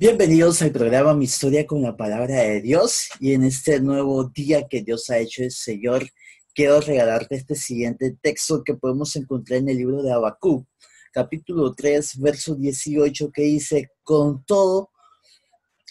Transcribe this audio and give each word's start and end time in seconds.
Bienvenidos 0.00 0.62
al 0.62 0.70
programa 0.70 1.12
Mi 1.12 1.24
Historia 1.24 1.66
con 1.66 1.82
la 1.82 1.96
Palabra 1.96 2.36
de 2.36 2.60
Dios 2.60 3.08
y 3.18 3.32
en 3.32 3.42
este 3.42 3.80
nuevo 3.80 4.22
día 4.28 4.68
que 4.68 4.80
Dios 4.80 5.10
ha 5.10 5.18
hecho 5.18 5.42
el 5.42 5.50
Señor, 5.50 6.08
quiero 6.54 6.80
regalarte 6.80 7.34
este 7.34 7.56
siguiente 7.56 8.16
texto 8.22 8.62
que 8.62 8.74
podemos 8.74 9.16
encontrar 9.16 9.58
en 9.58 9.70
el 9.70 9.78
libro 9.78 10.04
de 10.04 10.12
Abacú, 10.12 10.64
capítulo 11.12 11.74
3, 11.74 12.20
verso 12.20 12.54
18, 12.54 13.32
que 13.32 13.42
dice, 13.42 13.90
con 14.04 14.44
todo, 14.44 14.90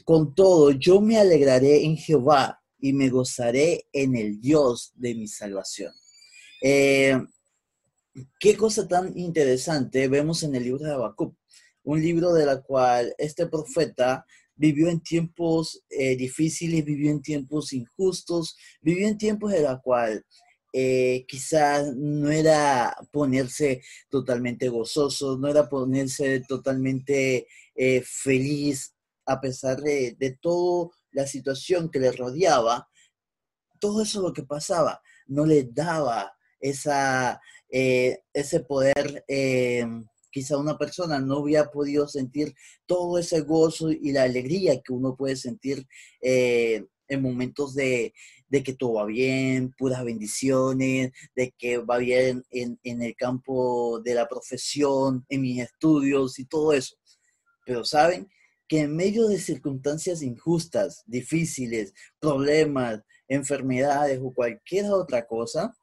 con 0.05 0.33
todo, 0.33 0.71
yo 0.71 1.01
me 1.01 1.17
alegraré 1.17 1.83
en 1.83 1.97
Jehová 1.97 2.61
y 2.79 2.93
me 2.93 3.09
gozaré 3.09 3.89
en 3.91 4.15
el 4.15 4.39
Dios 4.39 4.93
de 4.95 5.15
mi 5.15 5.27
salvación. 5.27 5.91
Eh, 6.61 7.19
qué 8.39 8.55
cosa 8.55 8.87
tan 8.87 9.17
interesante 9.17 10.07
vemos 10.07 10.43
en 10.43 10.55
el 10.55 10.63
libro 10.63 10.85
de 10.85 10.93
Habacuc, 10.93 11.35
un 11.87 12.01
libro 12.01 12.33
de 12.33 12.45
la 12.45 12.61
cual 12.61 13.15
este 13.17 13.47
profeta 13.47 14.25
vivió 14.55 14.89
en 14.89 14.99
tiempos 14.99 15.83
eh, 15.89 16.17
difíciles, 16.17 16.83
vivió 16.83 17.09
en 17.11 17.21
tiempos 17.21 17.71
injustos, 17.71 18.57
vivió 18.81 19.07
en 19.07 19.17
tiempos 19.17 19.53
de 19.53 19.61
la 19.61 19.79
cual 19.79 20.25
eh, 20.73 21.23
quizás 21.29 21.95
no 21.95 22.29
era 22.29 22.93
ponerse 23.09 23.81
totalmente 24.09 24.67
gozoso, 24.67 25.37
no 25.37 25.47
era 25.47 25.69
ponerse 25.69 26.41
totalmente 26.41 27.47
eh, 27.73 28.03
feliz 28.05 28.93
a 29.25 29.39
pesar 29.39 29.79
de, 29.79 30.17
de 30.19 30.37
toda 30.41 30.89
la 31.11 31.25
situación 31.25 31.89
que 31.89 31.99
le 31.99 32.11
rodeaba. 32.11 32.89
Todo 33.79 34.01
eso 34.01 34.21
lo 34.21 34.33
que 34.33 34.43
pasaba 34.43 35.01
no 35.27 35.45
le 35.45 35.63
daba 35.71 36.33
esa, 36.59 37.39
ese 37.69 38.59
poder, 38.61 39.23
quizá 40.37 40.55
una 40.55 40.77
persona 40.77 41.19
no 41.19 41.39
había 41.39 41.65
podido 41.71 42.07
sentir 42.07 42.53
todo 42.85 43.17
ese 43.17 43.41
gozo 43.41 43.89
y 43.91 44.11
la 44.11 44.21
alegría 44.21 44.79
que 44.83 44.93
uno 44.93 45.15
puede 45.15 45.35
sentir 45.35 45.87
eh, 46.21 46.85
en 47.07 47.21
momentos 47.23 47.73
de, 47.73 48.13
que 48.51 48.75
todo 48.75 48.93
va 48.93 49.05
bien, 49.05 49.73
puras 49.75 50.05
bendiciones, 50.05 51.11
de 51.35 51.55
que 51.57 51.79
va 51.79 51.97
bien 51.97 52.43
en, 52.51 52.79
en 52.83 53.01
el 53.01 53.15
campo 53.15 53.99
de 54.01 54.13
la 54.13 54.27
profesión, 54.27 55.25
en 55.27 55.41
mis 55.41 55.59
estudios 55.59 56.37
y 56.37 56.45
todo 56.45 56.71
eso. 56.71 56.95
Pero 57.65 57.83
saben 57.83 58.29
que 58.67 58.81
en 58.81 58.95
medio 58.95 59.27
de 59.27 59.39
circunstancias 59.39 60.21
injustas, 60.21 61.01
difíciles, 61.07 61.95
problemas, 62.19 63.01
enfermedades 63.27 64.19
o 64.21 64.31
cualquier 64.31 64.85
otra 64.91 65.25
cosa, 65.25 65.75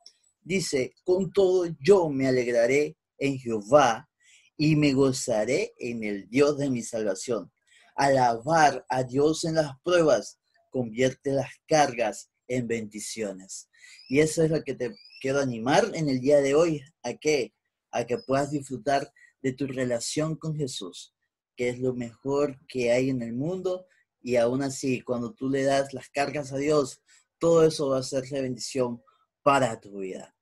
dice, 0.43 0.95
con 1.03 1.33
todo 1.33 1.67
yo 1.81 2.09
me 2.09 2.29
alegraré 2.29 2.97
en 3.19 3.37
Jehová 3.37 4.09
y 4.57 4.77
me 4.77 4.93
gozaré 4.93 5.75
en 5.79 6.05
el 6.05 6.29
Dios 6.29 6.59
de 6.59 6.71
mi 6.71 6.83
salvación. 6.83 7.53
Alabar 7.97 8.85
a 8.89 9.03
Dios 9.03 9.45
en 9.45 9.57
las 9.57 9.79
pruebas 9.83 10.39
convierte 10.71 11.33
las 11.33 11.51
cargas 11.67 12.31
en 12.49 12.67
bendiciones. 12.67 13.69
Y 14.09 14.21
eso 14.21 14.43
es 14.43 14.51
lo 14.51 14.63
que 14.63 14.75
te 14.75 14.95
quiero 15.21 15.41
animar 15.41 15.91
en 15.95 16.09
el 16.09 16.21
día 16.21 16.41
de 16.41 16.55
hoy, 16.55 16.83
a 17.03 17.15
que, 17.15 17.55
a 17.91 18.05
que 18.05 18.19
puedas 18.19 18.51
disfrutar 18.51 19.13
de 19.43 19.53
tu 19.53 19.67
relación 19.67 20.37
con 20.37 20.57
Jesús, 20.57 21.15
que 21.57 21.69
es 21.69 21.79
lo 21.79 21.95
mejor 21.95 22.59
que 22.67 22.93
hay 22.93 23.11
en 23.11 23.23
el 23.23 23.33
mundo. 23.35 23.87
Y 24.21 24.37
aún 24.37 24.63
así, 24.63 25.01
cuando 25.03 25.33
tú 25.33 25.49
le 25.49 25.63
das 25.63 25.93
las 25.93 26.09
cargas 26.09 26.53
a 26.53 26.57
Dios, 26.57 27.03
todo 27.39 27.65
eso 27.65 27.91
va 27.91 27.99
a 27.99 28.03
ser 28.03 28.25
de 28.25 28.43
bendición 28.43 29.03
para 29.43 29.81
tu 29.81 29.99
vida. 29.99 30.35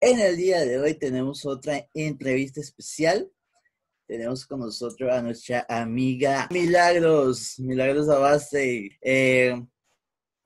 En 0.00 0.20
el 0.20 0.36
día 0.36 0.64
de 0.64 0.78
hoy 0.78 0.94
tenemos 0.94 1.44
otra 1.44 1.88
entrevista 1.92 2.60
especial. 2.60 3.30
Tenemos 4.08 4.46
con 4.46 4.60
nosotros 4.60 5.12
a 5.12 5.20
nuestra 5.20 5.66
amiga 5.68 6.48
Milagros, 6.50 7.58
Milagros 7.58 8.08
Abaste. 8.08 8.96
Eh, 9.02 9.54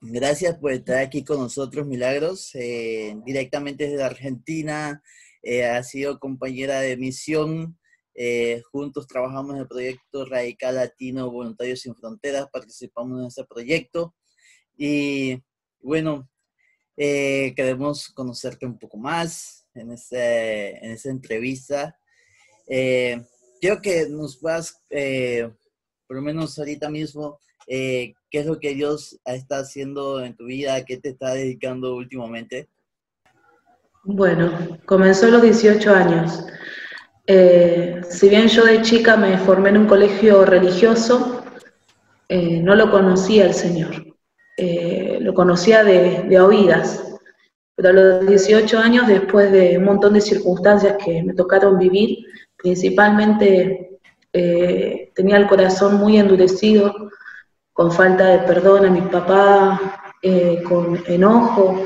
gracias 0.01 0.57
por 0.57 0.73
estar 0.73 0.97
aquí 0.97 1.23
con 1.23 1.39
nosotros, 1.39 1.87
Milagros, 1.87 2.53
eh, 2.55 3.15
directamente 3.25 3.87
desde 3.87 4.03
Argentina. 4.03 5.01
Eh, 5.41 5.63
ha 5.63 5.81
sido 5.81 6.19
compañera 6.19 6.81
de 6.81 6.97
misión. 6.97 7.79
juntos 8.69 9.07
trabajamos 9.07 9.53
en 9.53 9.61
el 9.61 9.67
proyecto 9.69 10.25
Radical 10.25 10.75
Latino 10.75 11.31
Voluntarios 11.31 11.79
Sin 11.79 11.95
Fronteras, 11.95 12.49
participamos 12.51 13.21
en 13.21 13.27
ese 13.27 13.45
proyecto. 13.45 14.13
Y 14.75 15.41
bueno, 15.79 16.29
queremos 16.97 18.09
conocerte 18.09 18.65
un 18.65 18.77
poco 18.77 18.97
más 18.97 19.69
en, 19.73 19.93
este, 19.93 20.85
en 20.85 20.91
esta 20.91 21.09
entrevista. 21.09 21.97
Quiero 23.63 23.81
que 23.81 24.09
nos 24.09 24.35
puedas, 24.35 24.81
eh, 24.89 25.49
por 26.05 26.17
lo 26.17 26.21
menos 26.21 26.59
ahorita 26.59 26.89
mismo, 26.89 27.39
qué 27.65 28.13
es 28.29 28.45
lo 28.45 28.59
que 28.59 28.75
Dios 28.75 29.17
está 29.23 29.59
haciendo 29.59 30.21
en 30.21 30.35
tu 30.35 30.47
vida, 30.47 30.83
qué 30.83 30.97
te 30.97 31.09
está 31.09 31.33
dedicando 31.33 31.95
últimamente. 31.95 32.67
Bueno, 34.03 34.79
comenzó 34.85 35.27
a 35.27 35.29
los 35.29 35.41
18 35.41 35.95
años. 35.95 36.45
si 37.25 38.27
bien 38.27 38.49
yo 38.49 38.65
de 38.65 38.81
chica 38.81 39.15
me 39.15 39.37
formé 39.37 39.69
en 39.69 39.77
un 39.77 39.87
colegio 39.87 40.43
religioso, 40.43 41.45
no 42.29 42.75
lo 42.75 42.91
conocía 42.91 43.45
el 43.45 43.53
Señor. 43.53 44.13
Eh, 44.57 45.17
lo 45.19 45.33
conocía 45.33 45.83
de, 45.83 46.39
oídas, 46.39 47.03
pero 47.75 47.89
a 47.89 47.93
los 47.93 48.27
18 48.27 48.77
años, 48.77 49.07
después 49.07 49.51
de 49.51 49.79
un 49.79 49.85
montón 49.85 50.13
de 50.13 50.21
circunstancias 50.21 50.97
que 51.03 51.23
me 51.23 51.33
tocaron 51.33 51.79
vivir, 51.79 52.19
principalmente 52.63 53.99
eh, 54.31 55.11
tenía 55.13 55.37
el 55.37 55.47
corazón 55.47 55.97
muy 55.97 56.17
endurecido, 56.17 57.11
con 57.73 57.91
falta 57.91 58.25
de 58.27 58.39
perdón 58.39 58.85
a 58.85 58.89
mi 58.89 59.01
papá, 59.01 60.13
eh, 60.21 60.63
con 60.63 61.03
enojo, 61.07 61.85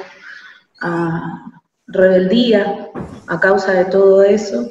rebeldía 1.87 2.89
a 3.27 3.39
causa 3.39 3.73
de 3.73 3.85
todo 3.85 4.23
eso. 4.23 4.69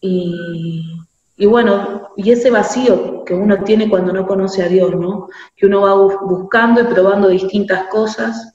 Y, 0.00 0.98
y 1.36 1.46
bueno, 1.46 2.08
y 2.16 2.32
ese 2.32 2.50
vacío 2.50 3.24
que 3.24 3.34
uno 3.34 3.62
tiene 3.62 3.88
cuando 3.88 4.12
no 4.12 4.26
conoce 4.26 4.62
a 4.64 4.68
Dios, 4.68 4.94
¿no? 4.96 5.28
Que 5.54 5.66
uno 5.66 5.82
va 5.82 5.94
buscando 5.94 6.80
y 6.80 6.84
probando 6.84 7.28
distintas 7.28 7.84
cosas. 7.84 8.54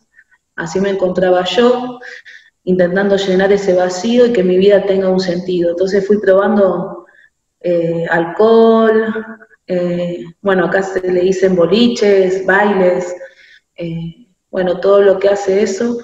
Así 0.55 0.81
me 0.81 0.89
encontraba 0.89 1.45
yo, 1.45 2.00
intentando 2.66 3.18
llenar 3.18 3.51
ese 3.51 3.74
vacío 3.74 4.25
y 4.25 4.34
que 4.34 4.44
mi 4.44 4.57
vida 4.57 4.85
tenga 4.85 5.09
un 5.09 5.19
sentido. 5.19 5.72
Entonces 5.72 6.06
fui 6.06 6.19
probando 6.19 7.06
eh, 7.62 8.06
alcohol, 8.09 9.25
eh, 9.68 10.25
bueno, 10.41 10.66
acá 10.66 10.84
se 10.84 11.01
le 11.01 11.22
dicen 11.22 11.56
boliches, 11.56 12.46
bailes, 12.46 13.13
eh, 13.75 14.28
bueno, 14.51 14.79
todo 14.79 15.01
lo 15.01 15.19
que 15.19 15.29
hace 15.29 15.63
eso. 15.63 15.97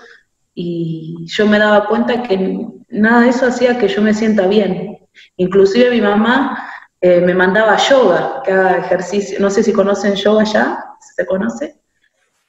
Y 0.54 1.26
yo 1.28 1.48
me 1.48 1.60
daba 1.60 1.88
cuenta 1.88 2.24
que 2.24 2.68
nada 2.90 3.22
de 3.22 3.30
eso 3.30 3.46
hacía 3.46 3.78
que 3.78 3.88
yo 3.88 4.02
me 4.02 4.14
sienta 4.14 4.48
bien. 4.48 4.98
Inclusive 5.38 5.92
mi 5.92 6.02
mamá 6.02 6.66
me 7.02 7.34
mandaba 7.34 7.78
yoga, 7.78 8.42
que 8.44 8.52
haga 8.52 8.78
ejercicio. 8.80 9.40
No 9.40 9.50
sé 9.50 9.64
si 9.64 9.72
conocen 9.72 10.16
yoga 10.16 10.44
ya, 10.44 10.84
¿se 11.16 11.26
conoce? 11.26 11.78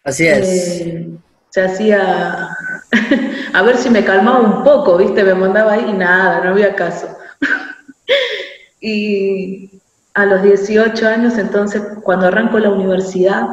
Así 0.02 0.26
es. 0.26 1.06
Se 1.50 1.62
hacía, 1.62 2.48
a 3.54 3.62
ver 3.62 3.76
si 3.76 3.90
me 3.90 4.04
calmaba 4.04 4.40
un 4.40 4.64
poco, 4.64 4.96
¿viste? 4.96 5.22
Me 5.24 5.34
mandaba 5.34 5.72
ahí 5.72 5.86
y 5.88 5.92
nada, 5.92 6.44
no 6.44 6.50
había 6.50 6.74
caso. 6.74 7.08
y 8.80 9.70
a 10.14 10.26
los 10.26 10.42
18 10.42 11.06
años, 11.06 11.38
entonces, 11.38 11.82
cuando 12.02 12.26
arranco 12.26 12.58
la 12.58 12.70
universidad, 12.70 13.46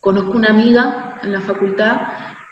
conozco 0.00 0.32
una 0.32 0.50
amiga 0.50 1.20
en 1.22 1.32
la 1.32 1.40
facultad 1.40 2.00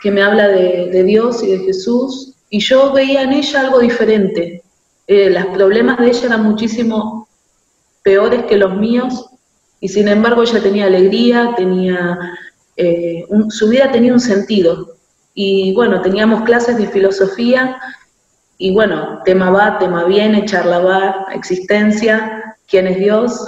que 0.01 0.11
me 0.11 0.21
habla 0.21 0.47
de, 0.47 1.03
Dios 1.03 1.43
y 1.43 1.51
de 1.51 1.59
Jesús, 1.59 2.35
y 2.49 2.59
yo 2.59 2.93
veía 2.93 3.23
en 3.23 3.33
ella 3.33 3.61
algo 3.61 3.79
diferente. 3.79 4.63
Eh, 5.07 5.29
los 5.29 5.45
problemas 5.47 5.97
de 5.97 6.07
ella 6.07 6.27
eran 6.27 6.43
muchísimo 6.43 7.27
peores 8.03 8.43
que 8.45 8.57
los 8.57 8.75
míos 8.75 9.29
y 9.79 9.89
sin 9.89 10.07
embargo 10.07 10.43
ella 10.43 10.61
tenía 10.61 10.85
alegría, 10.85 11.53
tenía, 11.55 12.17
eh, 12.75 13.25
su 13.49 13.69
vida 13.69 13.91
tenía 13.91 14.13
un 14.13 14.19
sentido. 14.19 14.95
Y 15.41 15.71
bueno, 15.71 16.01
teníamos 16.01 16.43
clases 16.43 16.77
de 16.77 16.89
filosofía 16.89 17.79
y 18.57 18.73
bueno, 18.73 19.21
tema 19.23 19.49
va, 19.49 19.79
tema 19.79 20.03
viene, 20.03 20.43
charla 20.43 20.79
va, 20.79 21.27
existencia, 21.33 22.57
quién 22.67 22.87
es 22.87 22.97
Dios. 22.97 23.45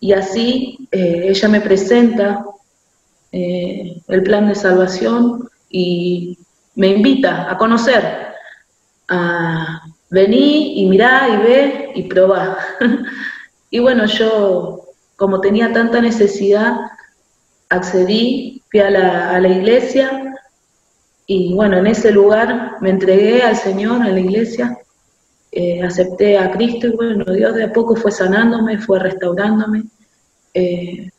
Y 0.00 0.12
así 0.12 0.88
eh, 0.90 1.26
ella 1.28 1.48
me 1.48 1.60
presenta 1.60 2.44
eh, 3.30 4.02
el 4.08 4.22
plan 4.24 4.48
de 4.48 4.56
salvación 4.56 5.48
y 5.70 6.36
me 6.74 6.88
invita 6.88 7.48
a 7.48 7.56
conocer, 7.56 8.34
a 9.06 9.82
vení 10.10 10.80
y 10.82 10.86
mirá 10.86 11.28
y 11.28 11.36
ve 11.46 11.92
y 11.94 12.02
probá. 12.08 12.58
y 13.70 13.78
bueno, 13.78 14.06
yo 14.06 14.80
como 15.14 15.40
tenía 15.40 15.72
tanta 15.72 16.00
necesidad, 16.00 16.76
accedí, 17.68 18.64
fui 18.68 18.80
a 18.80 18.90
la, 18.90 19.30
a 19.30 19.38
la, 19.38 19.48
iglesia 19.48 20.25
y 21.26 21.54
bueno, 21.54 21.78
en 21.78 21.86
ese 21.88 22.12
lugar 22.12 22.76
me 22.80 22.90
entregué 22.90 23.42
al 23.42 23.56
Señor 23.56 24.06
en 24.06 24.14
la 24.14 24.20
iglesia, 24.20 24.78
eh, 25.50 25.82
acepté 25.82 26.38
a 26.38 26.50
Cristo 26.52 26.86
y 26.86 26.90
bueno, 26.90 27.24
Dios 27.24 27.54
de 27.54 27.64
a 27.64 27.72
poco 27.72 27.96
fue 27.96 28.12
sanándome, 28.12 28.78
fue 28.78 28.98
restaurándome. 28.98 29.84
eh, 30.54 31.10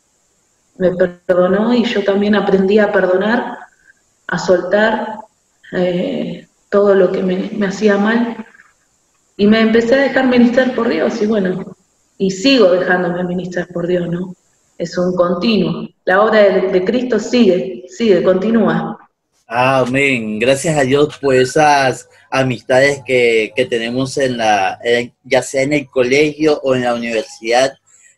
me 0.77 0.91
perdonó 0.91 1.73
y 1.73 1.83
yo 1.83 2.03
también 2.03 2.35
aprendí 2.35 2.79
a 2.79 2.91
perdonar, 2.91 3.57
a 4.27 4.39
soltar 4.39 5.17
eh, 5.73 6.47
todo 6.69 6.93
lo 6.95 7.11
que 7.11 7.23
me, 7.23 7.65
hacía 7.65 7.97
mal. 7.97 8.45
Y 9.35 9.47
me 9.47 9.61
empecé 9.61 9.95
a 9.95 10.01
dejar 10.03 10.27
ministrar 10.27 10.73
por 10.73 10.89
Dios 10.89 11.21
y 11.21 11.27
bueno, 11.27 11.75
y 12.17 12.31
sigo 12.31 12.71
dejándome 12.71 13.23
ministrar 13.23 13.67
por 13.67 13.87
Dios, 13.87 14.09
¿no? 14.09 14.33
Es 14.77 14.97
un 14.97 15.15
continuo. 15.15 15.87
La 16.05 16.23
obra 16.23 16.41
de, 16.41 16.83
Cristo 16.83 17.19
sigue, 17.19 17.85
sigue, 17.87 18.23
continúa. 18.23 19.06
Amén. 19.49 20.39
Gracias 20.39 20.77
a 20.77 20.83
Dios 20.83 21.17
por 21.19 21.33
esas 21.33 22.09
amistades 22.29 23.01
que, 23.05 23.53
tenemos 23.69 24.17
en 24.17 24.35
la, 24.35 24.77
ya 25.23 25.41
sea 25.41 25.61
en 25.61 25.71
el 25.71 25.87
colegio 25.87 26.59
o 26.63 26.75
en 26.75 26.81
la 26.81 26.93
universidad, 26.93 27.71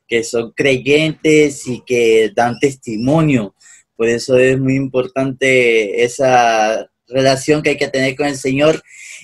que 0.07 0.23
son 0.23 0.51
creyentes 0.53 1.67
y 1.67 1.81
que 1.85 2.31
dan 2.35 2.57
testimonio. 2.59 3.53
Por 3.95 4.09
eso 4.09 4.39
es 4.39 4.59
muy 4.59 4.75
importante 4.75 6.03
esa 6.03 6.89
relación 7.07 7.61
que 7.61 7.71
hay 7.71 7.77
que 7.77 7.89
tener 7.89 8.15
con 8.15 8.25
el 8.25 8.35
Señor. 8.35 8.81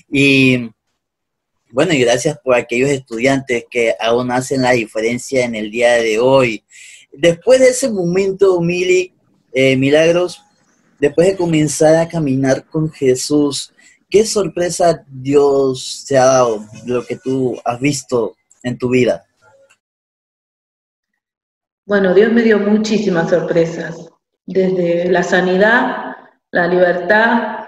Y 0.08 0.70
bueno, 1.72 1.92
y 1.92 1.98
gracias 1.98 2.38
por 2.38 2.54
aquellos 2.54 2.90
estudiantes 2.90 3.64
que 3.68 3.96
aún 3.98 4.30
hacen 4.30 4.62
la 4.62 4.72
diferencia 4.72 5.44
en 5.44 5.56
el 5.56 5.72
día 5.72 5.94
de 5.94 6.20
hoy. 6.20 6.62
Después 7.10 7.58
de 7.58 7.70
ese 7.70 7.90
momento, 7.90 8.60
Mili, 8.60 9.12
eh, 9.52 9.76
Milagros, 9.76 10.45
después 10.98 11.28
de 11.28 11.36
comenzar 11.36 11.96
a 11.96 12.08
caminar 12.08 12.64
con 12.64 12.90
Jesús, 12.90 13.72
¿qué 14.08 14.24
sorpresa 14.24 15.04
Dios 15.08 16.04
te 16.08 16.16
ha 16.18 16.24
dado 16.24 16.64
de 16.84 16.92
lo 16.92 17.04
que 17.04 17.16
tú 17.16 17.58
has 17.64 17.80
visto 17.80 18.36
en 18.62 18.78
tu 18.78 18.90
vida? 18.90 19.24
Bueno, 21.84 22.14
Dios 22.14 22.32
me 22.32 22.42
dio 22.42 22.58
muchísimas 22.58 23.30
sorpresas, 23.30 23.96
desde 24.44 25.08
la 25.10 25.22
sanidad, 25.22 26.16
la 26.50 26.66
libertad, 26.66 27.58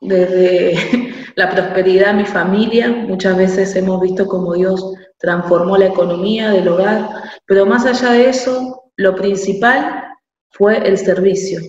desde 0.00 1.12
la 1.36 1.50
prosperidad 1.50 2.08
de 2.08 2.22
mi 2.22 2.24
familia. 2.24 2.88
Muchas 2.88 3.36
veces 3.36 3.76
hemos 3.76 4.00
visto 4.00 4.26
cómo 4.26 4.54
Dios 4.54 4.94
transformó 5.18 5.76
la 5.76 5.86
economía 5.86 6.50
del 6.50 6.66
hogar, 6.66 7.08
pero 7.46 7.66
más 7.66 7.86
allá 7.86 8.12
de 8.12 8.30
eso, 8.30 8.90
lo 8.96 9.14
principal 9.14 10.04
fue 10.50 10.78
el 10.86 10.98
servicio, 10.98 11.60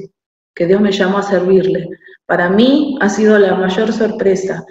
que 0.55 0.67
Dios 0.67 0.81
me 0.81 0.91
llamó 0.91 1.19
a 1.19 1.23
servirle. 1.23 1.89
Para 2.25 2.49
mí 2.49 2.97
ha 3.01 3.09
sido 3.09 3.37
la 3.37 3.55
mayor 3.55 3.91
sorpresa. 3.91 4.65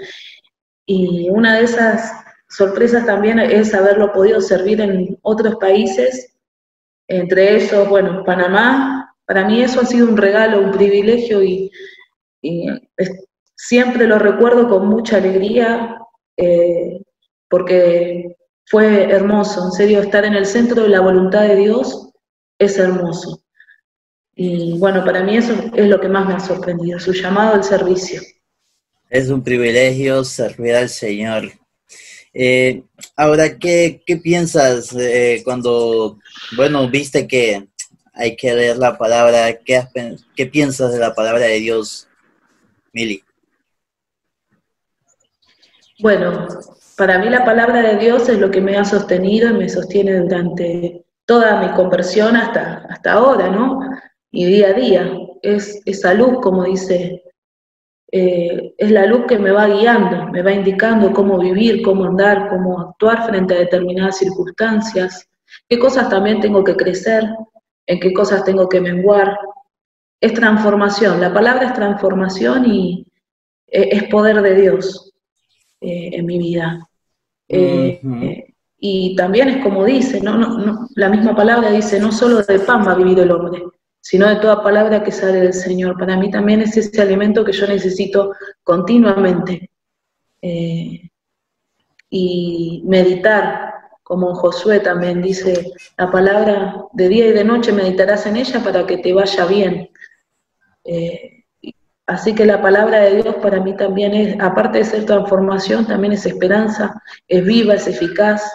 Y 0.86 1.28
una 1.30 1.56
de 1.56 1.64
esas 1.64 2.12
sorpresas 2.48 3.06
también 3.06 3.38
es 3.38 3.74
haberlo 3.74 4.12
podido 4.12 4.40
servir 4.40 4.80
en 4.80 5.18
otros 5.22 5.56
países 5.56 6.34
entre 7.10 7.56
esos, 7.56 7.88
bueno, 7.88 8.22
Panamá, 8.24 9.16
para 9.26 9.44
mí 9.44 9.60
eso 9.60 9.80
ha 9.80 9.84
sido 9.84 10.08
un 10.08 10.16
regalo, 10.16 10.60
un 10.60 10.70
privilegio 10.70 11.42
y, 11.42 11.70
siempre 13.54 14.06
lo 14.06 14.18
recuerdo 14.18 14.68
con 14.68 14.88
mucha 14.88 15.18
alegría 15.18 15.98
eh, 16.38 17.02
porque 17.48 18.36
fue 18.64 19.10
hermoso, 19.10 19.66
en 19.66 19.72
serio, 19.72 20.00
estar 20.00 20.24
en 20.24 20.34
el 20.34 20.46
centro 20.46 20.84
de 20.84 20.88
la 20.88 21.00
voluntad 21.00 21.42
de 21.42 21.56
Dios 21.56 22.10
es 22.58 22.78
hermoso. 22.78 23.39
Y 24.42 24.78
bueno, 24.78 25.04
para 25.04 25.22
mí 25.22 25.36
eso 25.36 25.52
es 25.74 25.86
lo 25.86 26.00
que 26.00 26.08
más 26.08 26.26
me 26.26 26.32
ha 26.32 26.40
sorprendido, 26.40 26.98
su 26.98 27.12
llamado 27.12 27.56
al 27.56 27.62
servicio. 27.62 28.22
Es 29.10 29.28
un 29.28 29.44
privilegio 29.44 30.24
servir 30.24 30.76
al 30.76 30.88
Señor. 30.88 31.52
Eh, 32.32 32.84
ahora, 33.16 33.58
¿qué, 33.58 34.00
piensas 34.22 34.96
eh, 34.98 35.42
cuando, 35.44 36.18
bueno, 36.56 36.88
viste 36.88 37.28
que 37.28 37.68
hay 38.14 38.34
que 38.34 38.54
leer 38.54 38.78
la 38.78 38.96
palabra? 38.96 39.58
¿Qué, 39.58 39.82
qué 40.34 40.46
piensas 40.46 40.94
de 40.94 41.00
la 41.00 41.14
palabra 41.14 41.44
de 41.44 41.58
Dios, 41.58 42.08
Mili? 42.94 43.22
Bueno, 45.98 46.48
para 46.96 47.18
mí 47.18 47.28
la 47.28 47.44
palabra 47.44 47.82
de 47.82 47.98
Dios 47.98 48.26
es 48.30 48.38
lo 48.38 48.50
que 48.50 48.62
me 48.62 48.78
ha 48.78 48.86
sostenido 48.86 49.50
y 49.50 49.52
me 49.52 49.68
sostiene 49.68 50.18
durante 50.20 51.04
toda 51.26 51.60
mi 51.60 51.74
conversión 51.74 52.36
hasta, 52.36 52.86
hasta 52.88 53.12
ahora, 53.12 53.50
¿no? 53.50 53.80
Y 54.30 54.46
día 54.46 54.68
a 54.68 54.72
día. 54.72 55.18
Es 55.42 55.80
esa 55.86 56.14
luz, 56.14 56.38
como 56.40 56.64
dice 56.64 57.22
eh, 58.12 58.74
es 58.76 58.90
la 58.90 59.06
luz 59.06 59.26
que 59.28 59.38
me 59.38 59.52
va 59.52 59.68
guiando, 59.68 60.26
me 60.32 60.42
va 60.42 60.52
indicando 60.52 61.12
cómo 61.12 61.38
vivir, 61.38 61.80
cómo 61.82 62.04
andar, 62.06 62.48
cómo 62.48 62.80
actuar 62.80 63.26
frente 63.26 63.54
a 63.54 63.58
determinadas 63.58 64.18
circunstancias, 64.18 65.28
qué 65.68 65.78
cosas 65.78 66.08
también 66.08 66.40
tengo 66.40 66.64
que 66.64 66.74
crecer, 66.74 67.24
en 67.86 68.00
qué 68.00 68.12
cosas 68.12 68.44
tengo 68.44 68.68
que 68.68 68.80
menguar. 68.80 69.38
Es 70.20 70.34
transformación, 70.34 71.20
la 71.20 71.32
palabra 71.32 71.66
es 71.66 71.74
transformación 71.74 72.66
y 72.66 73.06
eh, 73.68 73.90
es 73.92 74.04
poder 74.04 74.42
de 74.42 74.60
Dios 74.60 75.12
eh, 75.80 76.10
en 76.12 76.26
mi 76.26 76.38
vida. 76.38 76.88
y 78.82 79.14
también 79.14 79.48
es 79.50 79.62
como 79.62 79.84
dice, 79.84 80.20
¿no? 80.20 80.36
No, 80.36 80.58
no, 80.58 80.88
la 80.96 81.08
misma 81.08 81.36
palabra 81.36 81.70
dice, 81.70 82.00
no 82.00 82.10
solo 82.10 82.42
de 82.42 82.58
pan 82.58 82.84
va 82.86 82.92
a 82.92 82.96
vivir 82.96 83.20
el 83.20 83.30
hombre, 83.30 83.62
sino 84.00 84.28
de 84.28 84.36
toda 84.36 84.62
palabra 84.62 85.02
que 85.02 85.12
sale 85.12 85.40
del 85.40 85.52
Señor. 85.52 85.98
Para 85.98 86.16
mí 86.16 86.30
también 86.30 86.62
es 86.62 86.76
ese 86.76 87.00
alimento 87.00 87.44
que 87.44 87.52
yo 87.52 87.66
necesito 87.66 88.34
continuamente. 88.62 89.70
Eh, 90.42 91.10
y 92.08 92.82
meditar, 92.86 93.74
como 94.02 94.34
Josué 94.34 94.80
también 94.80 95.22
dice, 95.22 95.72
la 95.96 96.10
palabra 96.10 96.84
de 96.92 97.08
día 97.08 97.28
y 97.28 97.32
de 97.32 97.44
noche 97.44 97.72
meditarás 97.72 98.26
en 98.26 98.36
ella 98.36 98.62
para 98.64 98.86
que 98.86 98.98
te 98.98 99.12
vaya 99.12 99.46
bien. 99.46 99.90
Eh, 100.84 101.44
así 102.06 102.34
que 102.34 102.44
la 102.44 102.60
palabra 102.60 103.00
de 103.00 103.22
Dios 103.22 103.36
para 103.36 103.60
mí 103.60 103.76
también 103.76 104.14
es, 104.14 104.40
aparte 104.40 104.78
de 104.78 104.84
ser 104.84 105.06
transformación, 105.06 105.86
también 105.86 106.14
es 106.14 106.26
esperanza, 106.26 107.00
es 107.28 107.44
viva, 107.44 107.74
es 107.74 107.86
eficaz. 107.86 108.50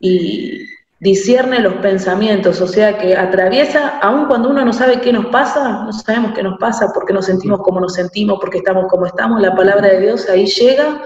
Y, 0.00 0.64
discierne 0.98 1.60
los 1.60 1.74
pensamientos, 1.74 2.60
o 2.60 2.66
sea 2.66 2.96
que 2.98 3.16
atraviesa, 3.16 3.98
aun 3.98 4.26
cuando 4.26 4.50
uno 4.50 4.64
no 4.64 4.72
sabe 4.72 5.00
qué 5.00 5.12
nos 5.12 5.26
pasa, 5.26 5.84
no 5.84 5.92
sabemos 5.92 6.32
qué 6.34 6.42
nos 6.42 6.58
pasa, 6.58 6.90
porque 6.94 7.12
nos 7.12 7.26
sentimos 7.26 7.60
como 7.60 7.80
nos 7.80 7.94
sentimos, 7.94 8.38
porque 8.40 8.58
estamos 8.58 8.86
como 8.88 9.06
estamos, 9.06 9.40
la 9.40 9.54
palabra 9.54 9.88
de 9.88 10.00
Dios 10.00 10.28
ahí 10.28 10.46
llega, 10.46 11.02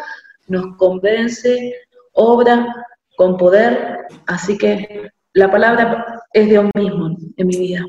nos 0.46 0.76
convence, 0.76 1.74
obra 2.12 2.86
con 3.16 3.36
poder, 3.36 4.06
así 4.26 4.56
que 4.56 5.10
la 5.32 5.50
palabra 5.50 6.22
es 6.32 6.48
Dios 6.48 6.66
mismo 6.74 7.16
en 7.36 7.46
mi 7.46 7.56
vida. 7.56 7.84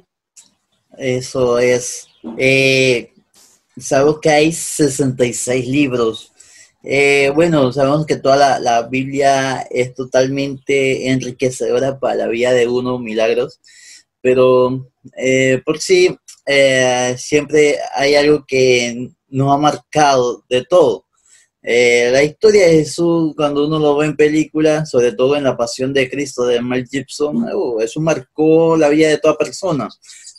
Eso 0.98 1.58
es. 1.60 2.08
Eh, 2.38 3.14
sabemos 3.78 4.20
que 4.20 4.30
hay 4.30 4.52
66 4.52 5.68
libros 5.68 6.31
eh, 6.84 7.32
bueno, 7.36 7.72
sabemos 7.72 8.06
que 8.06 8.18
toda 8.18 8.60
la, 8.60 8.82
Biblia 8.88 9.62
es 9.70 9.94
totalmente 9.94 11.10
enriquecedora 11.10 12.00
para 12.00 12.16
la 12.16 12.28
vida 12.28 12.54
de 12.54 12.68
uno, 12.68 12.98
milagros, 12.98 13.60
pero 14.22 14.90
eh, 15.18 15.62
por 15.64 15.80
sí 15.80 16.16
eh, 16.46 17.16
siempre 17.18 17.78
hay 17.94 18.16
algo 18.16 18.46
que 18.48 19.12
nos 19.30 19.54
ha 19.54 19.58
marcado 19.58 20.44
de 20.50 20.66
todo. 20.66 21.06
la 21.62 22.24
historia 22.24 22.68
de 22.68 22.80
Jesús, 22.80 23.34
cuando 23.36 23.68
uno 23.68 23.78
lo 23.80 23.98
ve 23.98 24.08
en 24.08 24.16
películas, 24.16 24.90
sobre 24.90 25.14
todo 25.14 25.36
en 25.36 25.44
La 25.44 25.56
Pasión 25.58 25.94
de 25.94 26.10
Cristo 26.10 26.46
de 26.46 26.62
Mel 26.62 26.88
Gibson, 26.88 27.44
uh, 27.54 27.80
eso 27.82 28.02
marcó 28.02 28.76
la 28.78 28.90
vida 28.90 29.10
de 29.10 29.20
toda 29.20 29.38
persona, 29.38 29.88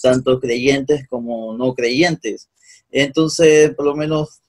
tanto 0.02 0.40
creyentes 0.40 1.06
como 1.08 1.56
no 1.56 1.74
creyentes. 1.74 2.48
Entonces, 2.90 3.74
por 3.74 3.86
lo 3.86 3.94
menos 3.96 4.40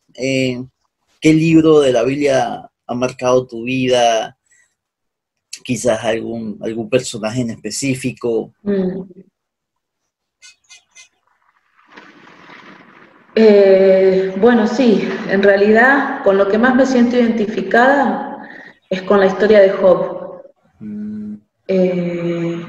¿Qué 1.23 1.33
libro 1.33 1.79
de 1.79 1.93
la 1.93 2.03
Biblia 2.03 2.69
ha 2.85 2.93
marcado 2.93 3.47
tu 3.47 3.63
vida? 3.63 4.37
Quizás 5.63 6.03
algún, 6.03 6.59
algún 6.61 6.89
personaje 6.89 7.39
en 7.39 7.51
específico. 7.51 8.53
Mm. 8.61 9.03
Eh, 13.35 14.35
bueno, 14.41 14.67
sí, 14.67 15.07
en 15.29 15.41
realidad 15.41 16.23
con 16.25 16.37
lo 16.37 16.49
que 16.49 16.57
más 16.57 16.75
me 16.75 16.85
siento 16.85 17.15
identificada 17.15 18.45
es 18.89 19.01
con 19.03 19.21
la 19.21 19.27
historia 19.27 19.61
de 19.61 19.69
Job. 19.69 20.41
Mm. 20.81 21.35
Eh, 21.69 22.65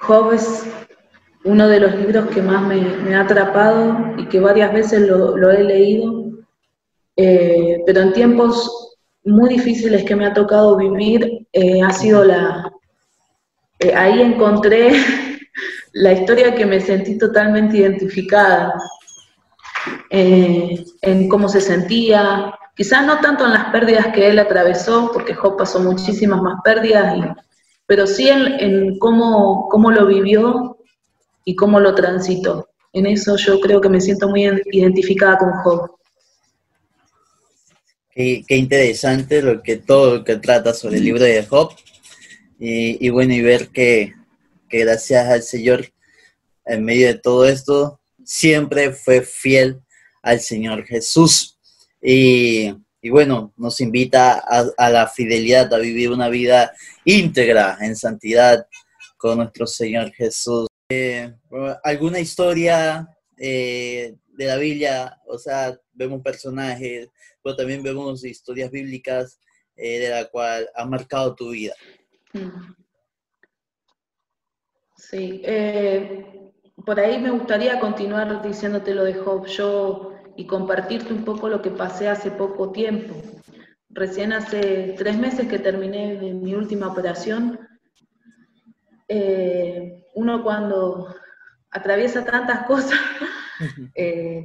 Job 0.00 0.32
es 0.32 0.66
uno 1.44 1.68
de 1.68 1.78
los 1.78 1.94
libros 1.94 2.26
que 2.30 2.42
más 2.42 2.66
me, 2.66 3.14
ha 3.14 3.20
atrapado 3.20 4.16
y 4.18 4.26
que 4.26 4.40
varias 4.40 4.72
veces 4.72 5.08
lo 5.08 5.52
he 5.52 5.62
leído 5.62 6.23
eh, 7.16 7.82
pero 7.86 8.00
en 8.00 8.12
tiempos 8.12 8.94
muy 9.24 9.48
difíciles 9.48 10.04
que 10.04 10.16
me 10.16 10.26
ha 10.26 10.34
tocado 10.34 10.76
vivir, 10.76 11.46
eh, 11.52 11.82
ha 11.82 11.90
sido 11.92 12.24
la... 12.24 12.70
Eh, 13.78 13.94
ahí 13.94 14.20
encontré 14.20 14.92
la 15.92 16.12
historia 16.12 16.54
que 16.54 16.66
me 16.66 16.80
sentí 16.80 17.18
totalmente 17.18 17.78
identificada, 17.78 18.74
en 20.10 21.28
cómo 21.28 21.48
se 21.48 21.60
sentía, 21.60 22.54
quizás 22.74 23.04
no 23.04 23.20
tanto 23.20 23.44
en 23.44 23.52
las 23.52 23.66
pérdidas 23.66 24.08
que 24.14 24.28
él 24.28 24.38
atravesó, 24.38 25.10
porque 25.12 25.34
Job 25.34 25.58
pasó 25.58 25.80
muchísimas 25.80 26.40
más 26.40 26.60
pérdidas 26.64 27.36
pero 27.86 28.06
sí 28.06 28.28
en, 28.28 28.98
cómo, 28.98 29.68
cómo 29.68 29.90
lo 29.90 30.06
vivió 30.06 30.78
y 31.44 31.54
cómo 31.54 31.80
lo 31.80 31.94
transitó. 31.94 32.68
En 32.92 33.06
eso 33.06 33.36
yo 33.36 33.60
creo 33.60 33.80
que 33.80 33.88
me 33.88 34.00
siento 34.00 34.28
muy 34.28 34.44
identificada 34.72 35.38
con 35.38 35.52
Job. 35.62 35.90
Qué, 38.14 38.44
interesante 38.48 39.42
lo 39.42 39.60
que 39.60 39.76
todo 39.76 40.18
lo 40.18 40.24
que 40.24 40.36
trata 40.36 40.72
sobre 40.72 40.98
el 40.98 41.04
libro 41.04 41.24
de 41.24 41.44
Job. 41.44 41.74
Y, 42.60 43.08
bueno, 43.10 43.34
y 43.34 43.42
ver 43.42 43.68
que, 43.68 44.14
gracias 44.70 45.26
al 45.26 45.42
Señor, 45.42 45.92
en 46.64 46.84
medio 46.84 47.08
de 47.08 47.18
todo 47.18 47.44
esto, 47.46 48.00
siempre 48.24 48.92
fue 48.92 49.22
fiel 49.22 49.80
al 50.22 50.40
Señor 50.40 50.84
Jesús. 50.86 51.58
Y, 52.00 52.72
bueno, 53.10 53.52
nos 53.56 53.80
invita 53.80 54.38
a, 54.38 54.90
la 54.90 55.08
fidelidad, 55.08 55.74
a 55.74 55.78
vivir 55.78 56.10
una 56.10 56.28
vida 56.28 56.72
íntegra 57.04 57.76
en 57.80 57.96
santidad 57.96 58.66
con 59.16 59.38
nuestro 59.38 59.66
Señor 59.66 60.12
Jesús. 60.12 60.68
Eh, 60.88 61.32
¿Alguna 61.82 62.20
historia 62.20 63.08
eh, 63.36 64.14
de 64.36 64.46
la 64.46 64.56
Biblia? 64.56 65.20
O 65.26 65.38
sea, 65.38 65.78
vemos 65.92 66.22
personajes, 66.22 67.10
pero 67.42 67.56
también 67.56 67.82
vemos 67.82 68.24
historias 68.24 68.70
bíblicas 68.70 69.40
eh, 69.76 69.98
de 69.98 70.10
la 70.10 70.26
cual 70.26 70.68
ha 70.74 70.84
marcado 70.84 71.34
tu 71.34 71.50
vida. 71.50 71.74
Mm. 72.32 72.74
Sí, 74.96 75.42
eh, 75.44 76.52
por 76.84 76.98
ahí 76.98 77.20
me 77.20 77.30
gustaría 77.30 77.78
continuar 77.78 78.42
diciéndote 78.42 78.94
lo 78.94 79.04
de 79.04 79.14
Job 79.14 79.46
yo 79.46 80.12
y 80.36 80.46
compartirte 80.46 81.12
un 81.12 81.24
poco 81.24 81.48
lo 81.48 81.62
que 81.62 81.70
pasé 81.70 82.08
hace 82.08 82.30
poco 82.30 82.72
tiempo. 82.72 83.14
Recién 83.90 84.32
hace 84.32 84.94
tres 84.98 85.16
meses 85.16 85.48
que 85.48 85.58
terminé 85.58 86.16
mi 86.32 86.54
última 86.54 86.88
operación. 86.88 87.60
Eh, 89.08 90.04
uno 90.14 90.42
cuando 90.42 91.14
atraviesa 91.70 92.24
tantas 92.24 92.64
cosas, 92.66 92.98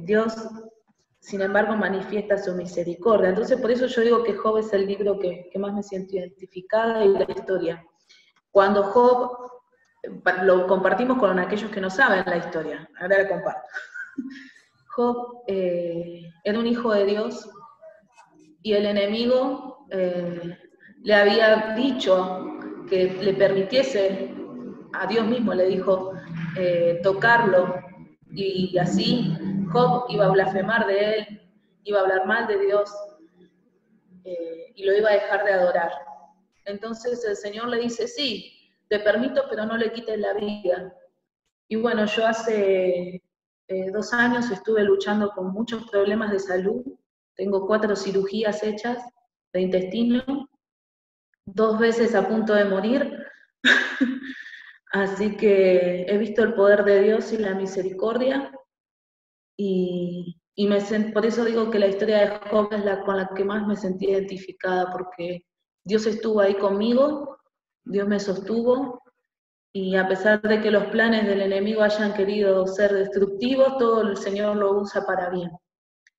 Dios 0.02 0.34
sin 1.20 1.42
embargo 1.42 1.76
manifiesta 1.76 2.38
su 2.38 2.54
misericordia. 2.54 3.28
Entonces, 3.28 3.60
por 3.60 3.70
eso 3.70 3.86
yo 3.86 4.02
digo 4.02 4.24
que 4.24 4.34
Job 4.34 4.58
es 4.58 4.72
el 4.72 4.86
libro 4.86 5.18
que, 5.18 5.50
más 5.58 5.74
me 5.74 5.82
siento 5.82 6.16
identificada 6.16 7.04
y 7.04 7.08
la 7.10 7.26
historia. 7.28 7.84
Cuando 8.50 8.82
Job, 8.82 9.50
lo 10.42 10.66
compartimos 10.66 11.18
con 11.18 11.38
aquellos 11.38 11.70
que 11.70 11.80
no 11.80 11.90
saben 11.90 12.24
la 12.26 12.38
historia, 12.38 12.88
ahora 12.98 13.22
la 13.22 13.28
comparto. 13.28 13.68
Job 14.96 15.42
eh, 15.46 16.22
era 16.42 16.58
un 16.58 16.66
hijo 16.66 16.92
de 16.92 17.04
Dios 17.04 17.48
y 18.62 18.72
el 18.72 18.86
enemigo 18.86 19.86
eh, 19.90 20.58
le 21.02 21.14
había 21.14 21.74
dicho 21.76 22.58
que 22.88 23.18
le 23.20 23.34
permitiese, 23.34 24.34
a 24.94 25.06
Dios 25.06 25.26
mismo 25.26 25.54
le 25.54 25.66
dijo, 25.66 26.12
eh, 26.56 26.98
tocarlo 27.02 27.89
y 28.32 28.78
así 28.78 29.36
Job 29.72 30.06
iba 30.08 30.26
a 30.26 30.30
blasfemar 30.30 30.86
de 30.86 31.14
él, 31.14 31.40
iba 31.84 32.00
a 32.00 32.02
hablar 32.02 32.26
mal 32.26 32.46
de 32.46 32.58
Dios 32.58 32.90
eh, 34.24 34.72
y 34.74 34.84
lo 34.84 34.96
iba 34.96 35.10
a 35.10 35.14
dejar 35.14 35.44
de 35.44 35.52
adorar. 35.52 35.92
Entonces 36.64 37.24
el 37.24 37.36
Señor 37.36 37.68
le 37.68 37.80
dice, 37.80 38.06
sí, 38.06 38.70
te 38.88 38.98
permito, 39.00 39.44
pero 39.48 39.64
no 39.66 39.76
le 39.76 39.92
quites 39.92 40.18
la 40.18 40.34
vida. 40.34 40.94
Y 41.68 41.76
bueno, 41.76 42.04
yo 42.06 42.26
hace 42.26 43.22
eh, 43.68 43.90
dos 43.92 44.12
años 44.12 44.50
estuve 44.50 44.82
luchando 44.82 45.30
con 45.30 45.52
muchos 45.52 45.88
problemas 45.90 46.32
de 46.32 46.40
salud. 46.40 46.82
Tengo 47.36 47.66
cuatro 47.66 47.94
cirugías 47.94 48.62
hechas 48.62 49.02
de 49.52 49.60
intestino, 49.60 50.48
dos 51.46 51.78
veces 51.78 52.14
a 52.14 52.28
punto 52.28 52.54
de 52.54 52.64
morir. 52.64 53.26
Así 54.90 55.36
que 55.36 56.02
he 56.08 56.18
visto 56.18 56.42
el 56.42 56.54
poder 56.54 56.84
de 56.84 57.02
Dios 57.02 57.32
y 57.32 57.38
la 57.38 57.54
misericordia 57.54 58.52
y, 59.56 60.36
me, 60.56 60.80
por 61.12 61.26
eso 61.26 61.44
digo 61.44 61.70
que 61.70 61.78
la 61.78 61.86
historia 61.86 62.18
de 62.18 62.48
Job 62.50 62.72
es 62.72 62.84
la 62.84 63.02
con 63.02 63.16
la 63.16 63.28
que 63.34 63.44
más 63.44 63.66
me 63.66 63.76
sentí 63.76 64.10
identificada, 64.10 64.90
porque 64.90 65.44
Dios 65.84 66.06
estuvo 66.06 66.40
ahí 66.40 66.54
conmigo, 66.54 67.38
Dios 67.84 68.08
me 68.08 68.18
sostuvo, 68.18 69.02
y 69.72 69.96
a 69.96 70.08
pesar 70.08 70.40
de 70.42 70.60
que 70.60 70.70
los 70.70 70.86
planes 70.86 71.26
del 71.26 71.42
enemigo 71.42 71.82
hayan 71.82 72.14
querido 72.14 72.66
ser 72.66 72.92
destructivos, 72.92 73.76
todo 73.78 74.02
el 74.02 74.16
Señor 74.16 74.56
lo 74.56 74.72
usa 74.80 75.04
para 75.06 75.28
bien. 75.28 75.50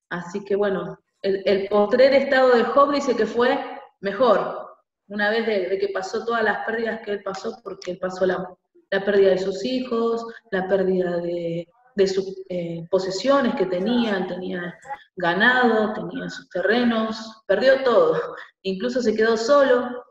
Así 0.08 0.44
que 0.44 0.56
bueno, 0.56 0.98
el, 1.20 1.42
el 1.44 1.68
postrer 1.68 2.14
estado 2.14 2.54
de 2.54 2.64
Job 2.64 2.92
dice 2.92 3.16
que 3.16 3.26
fue 3.26 3.58
mejor, 4.00 4.62
una 5.08 5.30
vez 5.30 5.46
de, 5.46 5.78
que 5.78 5.88
pasó 5.88 6.24
todas 6.24 6.42
las 6.42 6.64
pérdidas 6.64 7.00
que 7.02 7.12
él 7.12 7.22
pasó, 7.22 7.60
porque 7.62 7.92
él 7.92 7.98
pasó 7.98 8.24
la, 8.24 8.48
la 8.92 9.02
pérdida 9.04 9.30
de 9.30 9.38
sus 9.38 9.64
hijos, 9.64 10.26
la 10.50 10.68
pérdida 10.68 11.16
de, 11.16 11.66
de 11.94 12.06
sus 12.06 12.42
eh, 12.50 12.86
posesiones 12.90 13.54
que 13.54 13.64
tenía, 13.64 14.26
tenía 14.26 14.78
ganado, 15.16 15.94
tenía 15.94 16.28
sus 16.28 16.48
terrenos, 16.50 17.42
perdió 17.46 17.82
todo, 17.82 18.36
incluso 18.62 19.00
se 19.00 19.14
quedó 19.14 19.38
solo 19.38 20.04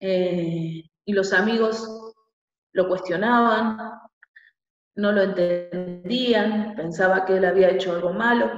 eh, 0.00 0.82
y 1.06 1.12
los 1.12 1.32
amigos 1.32 2.14
lo 2.72 2.88
cuestionaban, 2.88 3.78
no 4.96 5.12
lo 5.12 5.22
entendían, 5.22 6.74
pensaba 6.76 7.24
que 7.24 7.38
él 7.38 7.46
había 7.46 7.70
hecho 7.70 7.92
algo 7.94 8.12
malo, 8.12 8.50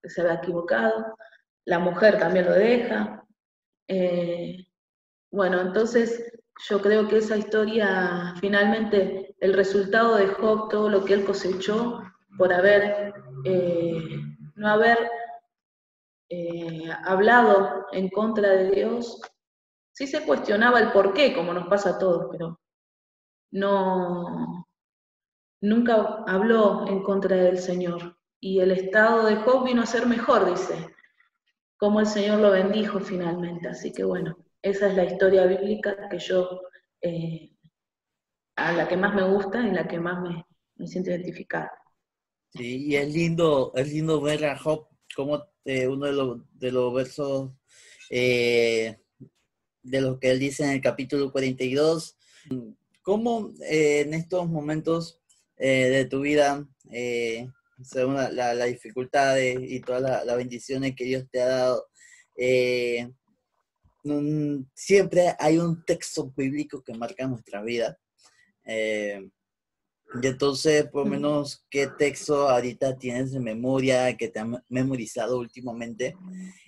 que 0.00 0.08
se 0.08 0.20
había 0.20 0.34
equivocado, 0.34 1.16
la 1.64 1.80
mujer 1.80 2.18
también 2.18 2.46
lo 2.46 2.52
deja. 2.52 3.24
Eh, 3.88 4.64
bueno, 5.30 5.60
entonces 5.60 6.27
yo 6.66 6.80
creo 6.80 7.08
que 7.08 7.18
esa 7.18 7.36
historia, 7.36 8.34
finalmente, 8.40 9.34
el 9.40 9.54
resultado 9.54 10.16
de 10.16 10.26
Job, 10.26 10.68
todo 10.68 10.88
lo 10.88 11.04
que 11.04 11.14
él 11.14 11.24
cosechó 11.24 12.02
por 12.36 12.52
haber, 12.52 13.14
eh, 13.44 14.20
no 14.56 14.68
haber 14.68 14.98
eh, 16.28 16.90
hablado 17.04 17.86
en 17.92 18.08
contra 18.08 18.50
de 18.50 18.70
Dios, 18.70 19.20
sí 19.92 20.06
se 20.06 20.24
cuestionaba 20.24 20.80
el 20.80 20.92
por 20.92 21.12
qué, 21.12 21.34
como 21.34 21.52
nos 21.52 21.68
pasa 21.68 21.90
a 21.90 21.98
todos, 21.98 22.28
pero 22.30 22.60
no, 23.52 24.66
nunca 25.60 26.24
habló 26.26 26.86
en 26.88 27.02
contra 27.02 27.36
del 27.36 27.58
Señor. 27.58 28.16
Y 28.40 28.60
el 28.60 28.72
estado 28.72 29.26
de 29.26 29.36
Job 29.36 29.64
vino 29.64 29.82
a 29.82 29.86
ser 29.86 30.06
mejor, 30.06 30.48
dice, 30.50 30.94
como 31.76 32.00
el 32.00 32.06
Señor 32.06 32.40
lo 32.40 32.50
bendijo 32.50 33.00
finalmente. 33.00 33.68
Así 33.68 33.92
que 33.92 34.04
bueno, 34.04 34.36
esa 34.62 34.88
es 34.88 34.94
la 34.94 35.04
historia 35.04 35.46
bíblica 35.46 36.08
que 36.10 36.18
yo, 36.18 36.62
eh, 37.00 37.50
a 38.56 38.72
la 38.72 38.88
que 38.88 38.96
más 38.96 39.14
me 39.14 39.22
gusta 39.22 39.66
y 39.66 39.70
la 39.70 39.86
que 39.86 40.00
más 40.00 40.20
me, 40.20 40.86
siento 40.86 41.10
identificada. 41.10 41.70
Sí, 42.50 42.86
y 42.86 42.96
es 42.96 43.12
lindo, 43.12 43.72
es 43.74 43.92
lindo 43.92 44.20
ver 44.20 44.44
a 44.46 44.58
Job 44.58 44.88
como 45.14 45.44
eh, 45.64 45.86
uno 45.86 46.06
de 46.06 46.12
los, 46.12 46.40
de 46.58 46.72
los 46.72 46.94
versos 46.94 47.52
eh, 48.10 48.96
de 49.82 50.00
lo 50.00 50.18
que 50.18 50.30
él 50.30 50.38
dice 50.38 50.64
en 50.64 50.70
el 50.70 50.80
capítulo 50.80 51.30
42, 51.30 52.16
cómo 53.02 53.52
en 53.60 54.14
estos 54.14 54.48
momentos 54.48 55.20
de 55.56 56.06
tu 56.10 56.20
vida, 56.20 56.66
según 57.82 58.16
la, 58.16 58.54
la, 58.54 58.64
dificultades 58.66 59.58
y 59.60 59.80
todas 59.80 60.24
las 60.24 60.36
bendiciones 60.36 60.94
que 60.94 61.04
Dios 61.04 61.24
te 61.30 61.40
ha 61.40 61.46
dado, 61.46 61.88
siempre 64.74 65.34
hay 65.38 65.58
un 65.58 65.84
texto 65.84 66.32
bíblico 66.36 66.82
que 66.82 66.94
marca 66.94 67.26
nuestra 67.26 67.62
vida. 67.62 67.98
Eh, 68.64 69.28
y 70.22 70.26
entonces, 70.26 70.86
por 70.86 71.04
lo 71.04 71.10
menos, 71.10 71.66
¿qué 71.70 71.88
texto 71.98 72.48
ahorita 72.48 72.96
tienes 72.96 73.34
en 73.34 73.44
memoria 73.44 74.16
que 74.16 74.28
te 74.28 74.40
ha 74.40 74.46
memorizado 74.68 75.38
últimamente 75.38 76.16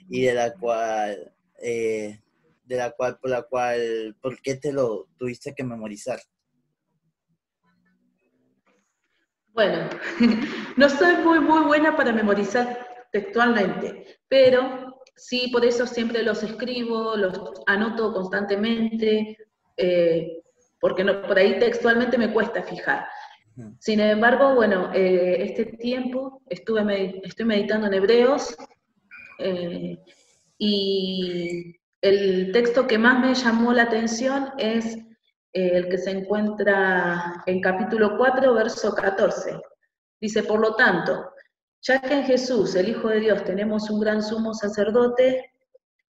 y 0.09 0.23
de 0.23 0.35
la 0.35 0.53
cual, 0.55 1.33
eh, 1.63 2.21
de 2.65 2.77
la 2.77 2.91
cual, 2.91 3.19
por 3.19 3.31
la 3.31 3.43
cual, 3.43 4.17
¿por 4.21 4.41
qué 4.43 4.57
te 4.57 4.73
lo 4.73 5.09
tuviste 5.17 5.55
que 5.55 5.65
memorizar? 5.65 6.21
Bueno, 9.53 9.89
no 10.77 10.89
soy 10.89 11.17
muy, 11.25 11.41
muy 11.41 11.65
buena 11.65 11.97
para 11.97 12.13
memorizar 12.13 13.09
textualmente, 13.11 14.21
pero 14.29 14.90
Sí, 15.17 15.49
por 15.53 15.65
eso 15.65 15.87
siempre 15.87 16.23
los 16.23 16.43
escribo, 16.43 17.17
los 17.17 17.39
anoto 17.67 18.13
constantemente, 18.13 19.37
eh, 19.77 20.43
porque 20.81 21.05
no, 21.05 21.23
por 21.23 21.39
ahí 21.39 21.59
textualmente 21.59 22.19
me 22.19 22.33
cuesta 22.33 22.63
fijar. 22.63 23.07
Sin 23.79 24.01
embargo, 24.01 24.55
bueno, 24.55 24.91
eh, 24.95 25.43
este 25.43 25.67
tiempo 25.67 26.41
estuve 26.49 27.21
estoy 27.25 27.45
meditando 27.45 27.89
en 27.89 27.95
Hebreos 27.95 28.57
eh, 29.39 29.99
y 30.57 31.77
el 32.01 32.53
texto 32.53 32.87
que 32.87 32.97
más 32.97 33.21
me 33.21 33.35
llamó 33.35 33.75
la 33.75 33.83
atención 33.83 34.53
es 34.57 34.97
el 35.53 35.89
que 35.89 35.99
se 35.99 36.13
encuentra 36.13 37.43
en 37.45 37.61
capítulo 37.61 38.17
4, 38.17 38.55
verso 38.55 38.95
14. 38.95 39.61
Dice, 40.21 40.43
por 40.45 40.61
lo 40.61 40.75
tanto, 40.77 41.31
ya 41.83 42.01
que 42.01 42.15
en 42.15 42.25
Jesús, 42.25 42.75
el 42.75 42.89
Hijo 42.89 43.09
de 43.09 43.21
Dios, 43.21 43.45
tenemos 43.45 43.89
un 43.91 44.01
gran 44.01 44.23
sumo 44.23 44.55
sacerdote 44.55 45.53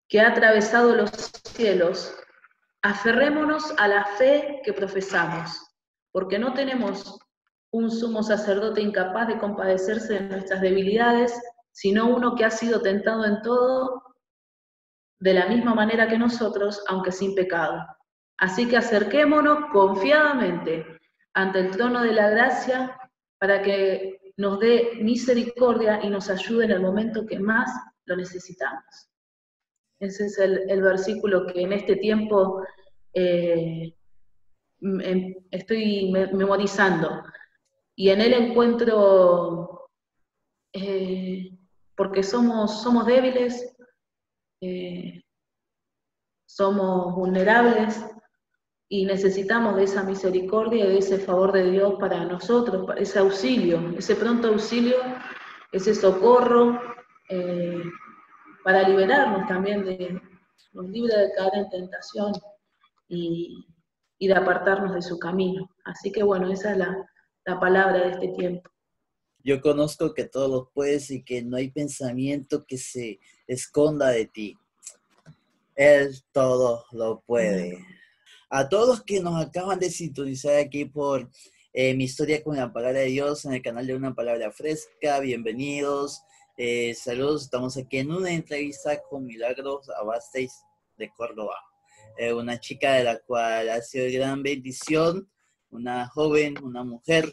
que 0.08 0.20
ha 0.20 0.28
atravesado 0.28 0.94
los 0.94 1.10
cielos, 1.44 2.14
aferrémonos 2.82 3.72
a 3.78 3.86
la 3.86 4.04
fe 4.04 4.60
que 4.64 4.72
profesamos, 4.72 5.50
porque 6.12 6.38
no 6.38 6.52
tenemos 6.54 7.18
un 7.72 7.90
sumo 7.90 8.22
sacerdote 8.22 8.80
incapaz 8.80 9.28
de 9.28 9.38
compadecerse 9.38 10.14
de 10.14 10.20
nuestras 10.28 10.60
debilidades, 10.60 11.40
sino 11.70 12.08
uno 12.08 12.34
que 12.34 12.44
ha 12.44 12.50
sido 12.50 12.82
tentado 12.82 13.24
en 13.24 13.40
todo 13.42 14.02
de 15.20 15.34
la 15.34 15.46
misma 15.46 15.74
manera 15.74 16.08
que 16.08 16.18
nosotros, 16.18 16.82
aunque 16.88 17.12
sin 17.12 17.34
pecado. 17.34 17.86
Así 18.38 18.66
que 18.66 18.76
acerquémonos 18.76 19.70
confiadamente 19.70 20.84
ante 21.34 21.60
el 21.60 21.70
trono 21.70 22.02
de 22.02 22.12
la 22.12 22.30
gracia 22.30 22.98
para 23.38 23.62
que 23.62 24.19
nos 24.40 24.58
dé 24.58 24.92
misericordia 25.02 26.00
y 26.02 26.08
nos 26.08 26.30
ayude 26.30 26.64
en 26.64 26.70
el 26.70 26.80
momento 26.80 27.26
que 27.26 27.38
más 27.38 27.70
lo 28.06 28.16
necesitamos. 28.16 29.10
Ese 29.98 30.24
es 30.24 30.38
el, 30.38 30.80
versículo 30.80 31.46
que 31.46 31.60
en 31.60 31.74
este 31.74 31.96
tiempo 31.96 32.64
eh, 33.12 33.94
em, 34.80 35.34
estoy 35.50 36.10
memorizando. 36.10 37.22
Y 37.94 38.08
en 38.08 38.22
él 38.22 38.32
encuentro, 38.32 39.90
eh, 40.72 41.50
porque 41.94 42.22
somos, 42.22 42.82
somos 42.82 43.04
débiles, 43.04 43.76
eh, 44.62 45.22
somos 46.46 47.14
vulnerables 47.14 48.02
y 48.92 49.04
necesitamos 49.04 49.76
de 49.76 49.84
esa 49.84 50.02
misericordia 50.02 50.84
de 50.84 50.98
ese 50.98 51.20
favor 51.20 51.52
de 51.52 51.70
Dios 51.70 51.94
para 52.00 52.24
nosotros, 52.24 52.84
para 52.84 53.00
ese 53.00 53.20
auxilio, 53.20 53.94
ese 53.96 54.16
pronto 54.16 54.48
auxilio, 54.48 54.96
ese 55.70 55.94
socorro, 55.94 56.76
eh, 57.28 57.84
para 58.64 58.88
liberarnos 58.88 59.46
también 59.46 59.84
de 59.84 60.20
los 60.72 60.88
libres 60.88 61.16
de 61.16 61.32
caer 61.36 61.52
en 61.54 61.70
tentación 61.70 62.32
y, 63.08 63.64
y, 64.18 64.26
de 64.26 64.34
apartarnos 64.34 64.92
de 64.92 65.02
su 65.02 65.20
camino. 65.20 65.70
Así 65.84 66.10
que 66.10 66.24
bueno, 66.24 66.50
esa 66.50 66.72
es 66.72 66.78
la, 66.78 67.08
la 67.46 67.60
palabra 67.60 68.00
de 68.00 68.10
este 68.10 68.28
tiempo. 68.36 68.68
Yo 69.44 69.60
conozco 69.60 70.14
que 70.14 70.24
todo 70.24 70.48
lo 70.48 70.70
puedes 70.74 71.12
y 71.12 71.22
que 71.22 71.42
no 71.42 71.56
hay 71.56 71.70
pensamiento 71.70 72.64
que 72.66 72.76
se 72.76 73.20
esconda 73.46 74.08
de 74.08 74.26
ti. 74.26 74.58
Él 75.76 76.12
todo 76.32 76.86
lo 76.90 77.20
puede. 77.20 77.78
A 78.52 78.68
todos 78.68 79.04
que 79.04 79.20
nos 79.20 79.40
acaban 79.40 79.78
de 79.78 79.90
sintonizar 79.90 80.56
aquí 80.56 80.84
por 80.84 81.30
eh, 81.72 81.94
mi 81.94 82.02
historia 82.02 82.42
con 82.42 82.56
la 82.56 82.72
palabra 82.72 82.98
de 82.98 83.06
Dios 83.06 83.44
en 83.44 83.52
el 83.52 83.62
canal 83.62 83.86
de 83.86 83.94
Una 83.94 84.12
Palabra 84.12 84.50
Fresca, 84.50 85.20
bienvenidos. 85.20 86.24
Eh, 86.56 86.92
saludos, 86.94 87.44
estamos 87.44 87.76
aquí 87.76 87.98
en 87.98 88.10
una 88.10 88.32
entrevista 88.32 89.00
con 89.08 89.24
Milagros 89.24 89.88
Abasteis 89.90 90.64
de 90.98 91.12
Córdoba. 91.12 91.54
Eh, 92.18 92.32
una 92.32 92.58
chica 92.58 92.94
de 92.94 93.04
la 93.04 93.20
cual 93.20 93.68
ha 93.68 93.80
sido 93.82 94.10
gran 94.12 94.42
bendición, 94.42 95.30
una 95.70 96.08
joven, 96.08 96.56
una 96.60 96.82
mujer 96.82 97.32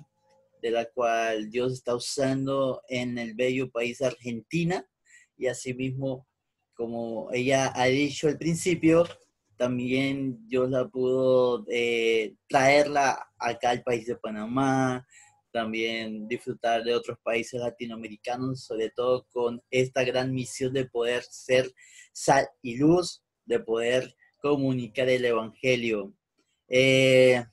de 0.61 0.69
la 0.69 0.85
cual 0.85 1.49
Dios 1.49 1.73
está 1.73 1.95
usando 1.95 2.83
en 2.89 3.17
el 3.17 3.33
bello 3.33 3.71
país 3.71 4.03
Argentina 4.03 4.87
y 5.35 5.47
asimismo, 5.47 6.27
como 6.75 7.31
ella 7.33 7.71
ha 7.73 7.85
dicho 7.85 8.27
al 8.27 8.37
principio, 8.37 9.03
también 9.57 10.47
Dios 10.47 10.69
la 10.69 10.87
pudo 10.87 11.65
eh, 11.69 12.35
traerla 12.47 13.27
acá 13.37 13.71
al 13.71 13.83
país 13.83 14.05
de 14.05 14.15
Panamá, 14.15 15.05
también 15.51 16.27
disfrutar 16.27 16.83
de 16.83 16.93
otros 16.93 17.17
países 17.23 17.59
latinoamericanos, 17.59 18.63
sobre 18.63 18.91
todo 18.91 19.25
con 19.31 19.61
esta 19.71 20.03
gran 20.03 20.33
misión 20.33 20.73
de 20.73 20.85
poder 20.85 21.23
ser 21.23 21.71
sal 22.13 22.47
y 22.61 22.77
luz, 22.77 23.23
de 23.45 23.59
poder 23.59 24.15
comunicar 24.39 25.09
el 25.09 25.25
Evangelio. 25.25 26.13
Eh, 26.69 27.43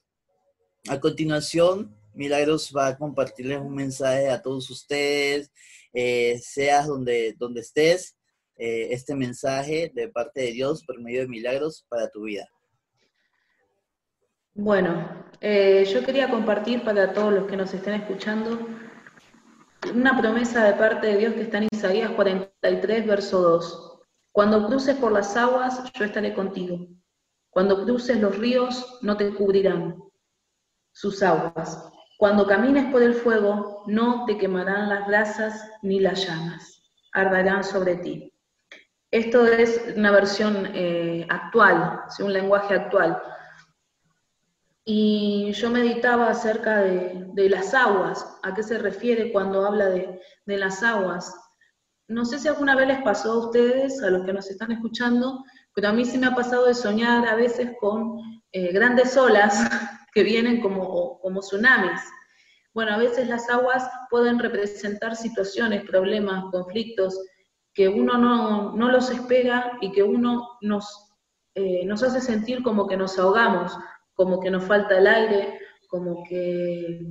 a 0.89 1.01
continuación, 1.01 1.97
Milagros 2.13 2.73
va 2.77 2.89
a 2.89 2.99
compartirles 2.99 3.59
un 3.59 3.75
mensaje 3.75 4.29
a 4.29 4.43
todos 4.43 4.69
ustedes, 4.71 5.51
eh, 5.93 6.39
seas 6.43 6.87
donde, 6.87 7.35
donde 7.39 7.63
estés, 7.63 8.17
eh, 8.57 8.89
este 8.91 9.15
mensaje 9.15 9.91
de 9.95 10.09
parte 10.09 10.43
de 10.43 10.53
Dios 10.53 10.85
por 10.85 11.01
medio 11.01 11.23
de 11.23 11.29
milagros 11.29 11.85
para 11.89 12.09
tu 12.11 12.23
vida. 12.23 12.49
Bueno, 14.55 15.25
eh, 15.41 15.85
yo 15.93 16.05
quería 16.05 16.31
compartir 16.31 16.85
para 16.85 17.13
todos 17.13 17.33
los 17.33 17.47
que 17.49 17.57
nos 17.57 17.75
estén 17.75 17.95
escuchando 17.95 18.69
una 19.93 20.19
promesa 20.19 20.65
de 20.65 20.75
parte 20.75 21.09
de 21.09 21.17
Dios 21.17 21.35
que 21.35 21.43
está 21.43 21.59
en 21.59 21.69
Isaías 21.73 22.11
43, 22.13 23.07
verso 23.07 23.43
2. 23.43 24.01
Cuando 24.31 24.67
cruces 24.67 24.97
por 24.97 25.13
las 25.13 25.37
aguas, 25.37 25.83
yo 25.93 26.05
estaré 26.05 26.35
contigo. 26.35 26.87
Cuando 27.51 27.85
cruces 27.85 28.21
los 28.21 28.39
ríos, 28.39 28.99
no 29.03 29.17
te 29.17 29.33
cubrirán 29.35 29.97
sus 30.93 31.23
aguas. 31.23 31.91
Cuando 32.17 32.47
camines 32.47 32.91
por 32.93 33.03
el 33.03 33.15
fuego, 33.15 33.85
no 33.87 34.25
te 34.25 34.39
quemarán 34.39 34.89
las 34.89 35.07
brasas 35.07 35.71
ni 35.83 36.01
las 36.01 36.27
llamas, 36.27 36.83
arderán 37.13 37.65
sobre 37.65 37.97
ti. 37.97 38.34
Esto 39.15 39.47
es 39.47 39.81
una 39.95 40.11
versión 40.11 40.71
eh, 40.75 41.25
actual, 41.31 42.01
un 42.19 42.33
lenguaje 42.33 42.75
actual. 42.75 43.17
Y 44.85 45.53
yo 45.53 45.71
meditaba 45.71 46.31
acerca 46.31 46.79
de, 46.79 47.49
las 47.49 47.75
aguas, 47.75 48.27
a 48.43 48.53
qué 48.53 48.65
se 48.65 48.77
refiere 48.77 49.31
cuando 49.31 49.65
habla 49.65 49.89
de, 49.89 50.21
las 50.47 50.83
aguas. 50.83 51.33
No 52.09 52.25
sé 52.25 52.41
si 52.41 52.49
alguna 52.49 52.75
vez 52.75 52.89
les 52.89 53.03
pasó 53.03 53.35
a 53.35 53.47
ustedes, 53.47 54.03
a 54.03 54.11
los 54.11 54.27
que 54.27 54.33
nos 54.33 54.51
están 54.51 54.73
escuchando, 54.73 55.45
pero 55.77 55.91
a 55.91 55.93
mí 55.93 56.05
sí 56.05 56.19
me 56.19 56.27
ha 56.27 56.35
pasado 56.35 56.67
de 56.67 56.75
soñar 56.75 57.25
a 57.29 57.37
veces 57.37 57.71
con 57.79 58.19
eh, 58.51 58.73
grandes 58.73 59.17
olas 59.17 59.55
que 60.13 60.25
vienen 60.25 60.61
como 60.61 61.21
tsunamis. 61.41 62.03
Bueno, 62.73 62.95
a 62.95 62.99
veces 62.99 63.29
las 63.29 63.49
aguas 63.49 63.89
pueden 64.11 64.41
representar 64.41 65.15
situaciones, 65.15 65.85
problemas, 65.85 66.47
conflictos 66.51 67.17
que 67.75 67.89
uno 67.89 68.17
no, 68.73 68.89
los 68.89 69.11
espera 69.11 69.79
y 69.81 69.91
que 69.91 70.03
uno 70.03 70.59
nos, 70.61 71.13
eh, 71.55 71.85
nos 71.85 72.03
hace 72.03 72.21
sentir 72.21 72.63
como 72.63 72.87
que 72.87 72.97
nos 72.97 73.19
ahogamos, 73.19 73.77
como 74.15 74.41
que 74.41 74.51
nos 74.51 74.65
falta 74.65 74.97
el 74.97 75.09
aire, 75.09 75.59
como 75.89 76.23
que 76.25 77.05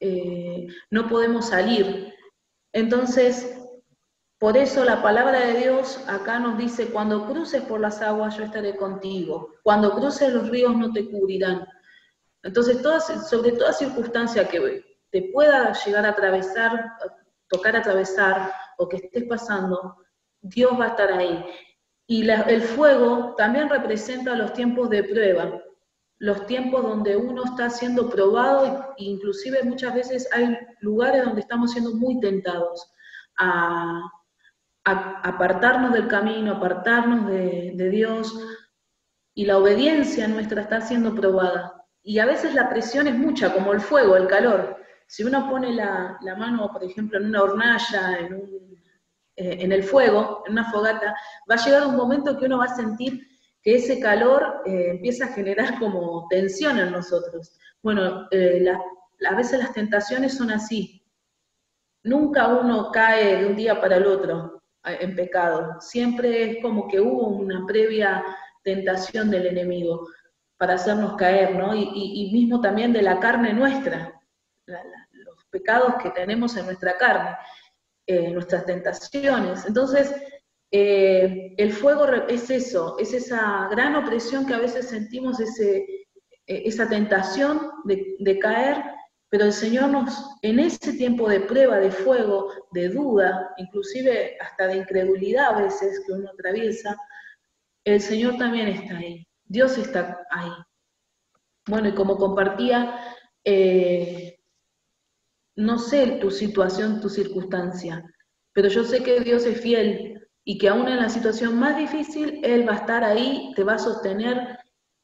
eh, 0.00 0.66
no 0.90 1.08
podemos 1.08 1.46
salir. 1.46 2.12
Entonces, 2.72 3.58
por 4.38 4.56
eso 4.56 4.84
la 4.84 5.02
palabra 5.02 5.40
de 5.40 5.60
Dios 5.60 6.04
acá 6.08 6.40
nos 6.40 6.58
dice, 6.58 6.88
cuando 6.88 7.26
cruces 7.26 7.62
por 7.62 7.80
las 7.80 8.02
aguas 8.02 8.36
yo 8.36 8.44
estaré 8.44 8.76
contigo, 8.76 9.54
cuando 9.62 9.92
cruces 9.92 10.32
los 10.32 10.50
ríos 10.50 10.76
no 10.76 10.92
te 10.92 11.08
cubrirán. 11.08 11.66
Entonces, 12.42 12.82
todas, 12.82 13.28
sobre 13.30 13.52
toda 13.52 13.72
circunstancia 13.72 14.46
que 14.48 14.84
te 15.10 15.30
pueda 15.32 15.72
llegar 15.72 16.04
a 16.04 16.10
atravesar, 16.10 16.92
tocar 17.48 17.76
atravesar 17.76 18.52
o 18.78 18.88
que 18.88 18.96
estés 18.96 19.24
pasando, 19.24 19.96
Dios 20.40 20.72
va 20.78 20.86
a 20.86 20.88
estar 20.88 21.12
ahí. 21.12 21.44
Y 22.06 22.28
el 22.28 22.62
fuego 22.62 23.34
también 23.36 23.68
representa 23.68 24.36
los 24.36 24.52
tiempos 24.52 24.90
de 24.90 25.02
prueba, 25.02 25.60
los 26.18 26.46
tiempos 26.46 26.82
donde 26.82 27.16
uno 27.16 27.44
está 27.44 27.68
siendo 27.68 28.08
probado 28.08 28.94
e 28.96 29.04
inclusive 29.04 29.62
muchas 29.64 29.94
veces 29.94 30.28
hay 30.32 30.56
lugares 30.80 31.24
donde 31.24 31.40
estamos 31.40 31.72
siendo 31.72 31.94
muy 31.94 32.20
tentados 32.20 32.90
a, 33.38 34.02
apartarnos 34.84 35.92
del 35.92 36.06
camino, 36.06 36.52
apartarnos 36.52 37.26
de, 37.28 37.72
de 37.74 37.90
Dios 37.90 38.32
y 39.34 39.44
la 39.44 39.58
obediencia 39.58 40.28
nuestra 40.28 40.62
está 40.62 40.80
siendo 40.80 41.12
probada 41.12 41.76
y 42.06 42.20
a 42.20 42.24
veces 42.24 42.54
la 42.54 42.70
presión 42.70 43.08
es 43.08 43.18
mucha, 43.18 43.52
como 43.52 43.72
el 43.72 43.80
fuego, 43.80 44.14
el 44.14 44.28
calor. 44.28 44.76
Si 45.06 45.22
uno 45.24 45.48
pone 45.48 45.72
la, 45.72 46.18
mano, 46.36 46.70
por 46.72 46.82
ejemplo, 46.84 47.18
en 47.18 47.26
una 47.26 47.42
hornalla, 47.42 48.18
en, 48.18 48.34
eh, 49.36 49.58
en, 49.60 49.72
el 49.72 49.82
fuego, 49.82 50.42
en 50.46 50.52
una 50.52 50.70
fogata, 50.70 51.14
va 51.50 51.54
a 51.54 51.64
llegar 51.64 51.86
un 51.86 51.96
momento 51.96 52.38
que 52.38 52.46
uno 52.46 52.58
va 52.58 52.64
a 52.64 52.76
sentir 52.76 53.26
que 53.62 53.76
ese 53.76 54.00
calor 54.00 54.62
eh, 54.64 54.90
empieza 54.90 55.24
a 55.24 55.32
generar 55.32 55.78
como 55.78 56.26
tensión 56.28 56.78
en 56.78 56.92
nosotros. 56.92 57.58
Bueno, 57.82 58.28
eh, 58.30 58.64
a 59.28 59.34
veces 59.34 59.58
las 59.58 59.72
tentaciones 59.72 60.36
son 60.36 60.50
así. 60.50 61.02
Nunca 62.04 62.46
uno 62.48 62.90
cae 62.92 63.38
de 63.38 63.46
un 63.46 63.56
día 63.56 63.80
para 63.80 63.96
el 63.96 64.06
otro 64.06 64.62
en 64.84 65.16
pecado. 65.16 65.80
Siempre 65.80 66.44
es 66.44 66.62
como 66.62 66.86
que 66.86 67.00
hubo 67.00 67.26
una 67.26 67.66
previa 67.66 68.24
tentación 68.62 69.30
del 69.30 69.46
enemigo 69.46 70.06
para 70.56 70.74
hacernos 70.74 71.16
caer, 71.16 71.56
¿no? 71.56 71.74
Y, 71.74 72.30
mismo 72.32 72.60
también 72.60 72.92
de 72.92 73.02
la 73.02 73.18
carne 73.20 73.52
nuestra, 73.52 74.15
los 74.66 75.44
pecados 75.50 75.94
que 76.02 76.10
tenemos 76.10 76.56
en 76.56 76.66
nuestra 76.66 76.96
carne, 76.96 77.36
eh, 78.06 78.30
nuestras 78.30 78.64
tentaciones. 78.66 79.64
Entonces, 79.66 80.14
eh, 80.70 81.54
el 81.56 81.72
fuego 81.72 82.06
es 82.28 82.50
eso, 82.50 82.96
es 82.98 83.12
esa 83.12 83.68
gran 83.70 83.94
opresión 83.96 84.46
que 84.46 84.54
a 84.54 84.58
veces 84.58 84.88
sentimos, 84.88 85.40
ese, 85.40 85.76
eh, 85.78 86.62
esa 86.64 86.88
tentación 86.88 87.70
de, 87.84 88.38
caer, 88.38 88.82
pero 89.28 89.44
el 89.44 89.52
Señor 89.52 89.90
nos, 89.90 90.36
en 90.42 90.58
ese 90.58 90.92
tiempo 90.94 91.28
de 91.28 91.40
prueba, 91.40 91.78
de 91.78 91.90
fuego, 91.90 92.52
de 92.72 92.88
duda, 92.88 93.54
inclusive 93.56 94.36
hasta 94.40 94.66
de 94.68 94.76
incredulidad 94.76 95.54
a 95.54 95.62
veces 95.62 96.02
que 96.06 96.12
uno 96.12 96.30
atraviesa, 96.30 96.96
el 97.84 98.00
Señor 98.00 98.36
también 98.36 98.68
está 98.68 98.98
ahí 98.98 99.26
Dios 99.48 99.78
está 99.78 100.26
ahí. 100.30 100.50
Bueno, 101.66 101.88
y 101.88 101.94
como 101.94 102.16
compartía, 102.16 103.00
no 105.56 105.78
sé 105.78 106.18
tu 106.20 106.30
situación, 106.30 107.00
tu 107.00 107.08
circunstancia, 107.08 108.04
pero 108.52 108.68
yo 108.68 108.84
sé 108.84 109.02
que 109.02 109.20
Dios 109.20 109.44
es 109.46 109.60
fiel 109.60 110.28
y 110.44 110.58
que 110.58 110.68
aún 110.68 110.88
en 110.88 110.98
la 110.98 111.08
situación 111.08 111.58
más 111.58 111.76
difícil, 111.76 112.40
Él 112.44 112.68
va 112.68 112.74
a 112.74 112.76
estar 112.76 113.04
ahí, 113.04 113.52
te 113.56 113.64
va 113.64 113.74
a 113.74 113.78
sostener 113.78 114.58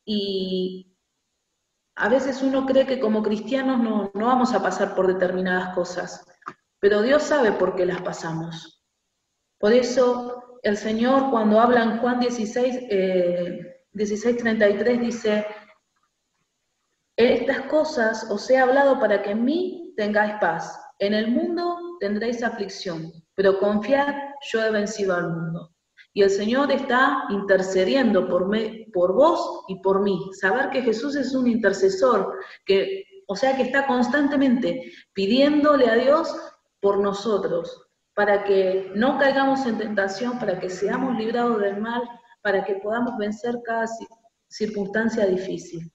y 0.05 0.95
a 1.97 2.09
veces 2.09 2.43
uno 2.43 2.65
cree 2.67 2.87
que 2.87 3.01
como 3.01 3.23
cristianos 3.23 3.81
no, 3.81 4.11
no 4.15 4.27
vamos 4.27 4.55
a 4.55 4.63
pasar 4.63 4.95
por 4.95 5.07
determinadas 5.07 5.75
cosas, 5.75 6.25
pero 6.79 7.03
Dios 7.03 7.23
sabe 7.23 7.53
por 7.53 7.75
qué 7.75 7.87
las 7.87 8.03
pasamos. 8.03 8.83
Por 9.59 9.73
eso 9.73 10.59
el 10.63 10.77
Señor 10.77 11.31
cuando 11.31 11.61
habla 11.61 11.83
en 11.83 11.99
Juan 11.99 12.21
16, 12.21 12.77
eh, 12.91 13.85
16:33 13.93 15.01
dice, 15.01 15.47
estas 17.17 17.63
cosas 17.63 18.27
os 18.31 18.49
he 18.49 18.59
hablado 18.59 18.99
para 18.99 19.23
que 19.23 19.33
en 19.33 19.45
mí 19.45 19.93
tengáis 19.97 20.35
paz. 20.41 20.79
En 20.99 21.15
el 21.15 21.31
mundo 21.31 21.79
tendréis 22.01 22.43
aflicción, 22.43 23.13
pero 23.35 23.59
confiad, 23.59 24.15
yo 24.51 24.65
he 24.65 24.71
vencido 24.71 25.15
al 25.15 25.31
mundo. 25.31 25.73
Y 26.15 26.23
el 26.23 26.31
Señor 26.31 26.71
está 26.71 27.25
intercediendo 27.31 28.29
por, 28.29 28.49
me, 28.49 28.87
por 28.93 29.15
vos 29.15 29.65
y 29.69 29.81
por 29.81 30.03
mí. 30.03 30.31
Saber 30.41 30.71
que 30.71 30.83
Jesús 30.83 31.17
es 31.17 31.35
un 31.35 31.47
intercesor, 31.47 32.39
que, 32.67 33.05
o 33.27 33.35
sea 33.35 33.57
que 33.57 33.63
está 33.63 33.87
constantemente 33.87 34.93
pidiéndole 35.15 35.89
a 35.89 35.95
Dios 35.95 36.35
por 36.81 36.99
nosotros, 36.99 37.89
para 38.15 38.45
que 38.45 38.93
no 38.95 39.19
caigamos 39.19 39.67
en 39.67 39.79
tentación, 39.79 40.39
para 40.39 40.61
que 40.61 40.69
seamos 40.69 41.17
librados 41.17 41.61
del 41.61 41.81
mal, 41.81 42.03
para 42.43 42.65
que 42.65 42.75
podamos 42.77 43.17
vencer 43.17 43.59
cada 43.65 43.87
circunstancia 44.49 45.27
difícil. 45.27 45.91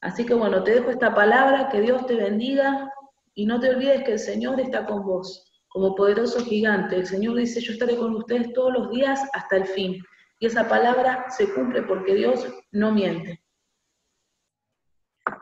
Así 0.00 0.24
que 0.24 0.34
bueno, 0.34 0.62
te 0.62 0.72
dejo 0.72 0.90
esta 0.90 1.14
palabra, 1.14 1.68
que 1.68 1.80
Dios 1.80 2.06
te 2.06 2.14
bendiga 2.14 2.92
y 3.34 3.46
no 3.46 3.58
te 3.60 3.70
olvides 3.70 4.04
que 4.04 4.12
el 4.12 4.18
Señor 4.18 4.60
está 4.60 4.86
con 4.86 5.04
vos 5.04 5.44
como 5.68 5.94
poderoso 5.94 6.44
gigante. 6.44 6.96
El 6.96 7.06
Señor 7.06 7.36
dice, 7.36 7.60
yo 7.60 7.72
estaré 7.72 7.96
con 7.96 8.14
ustedes 8.14 8.52
todos 8.52 8.72
los 8.72 8.90
días 8.90 9.20
hasta 9.32 9.56
el 9.56 9.66
fin. 9.66 10.02
Y 10.40 10.46
esa 10.46 10.68
palabra 10.68 11.26
se 11.30 11.52
cumple 11.52 11.82
porque 11.82 12.14
Dios 12.14 12.46
no 12.70 12.92
miente. 12.92 13.42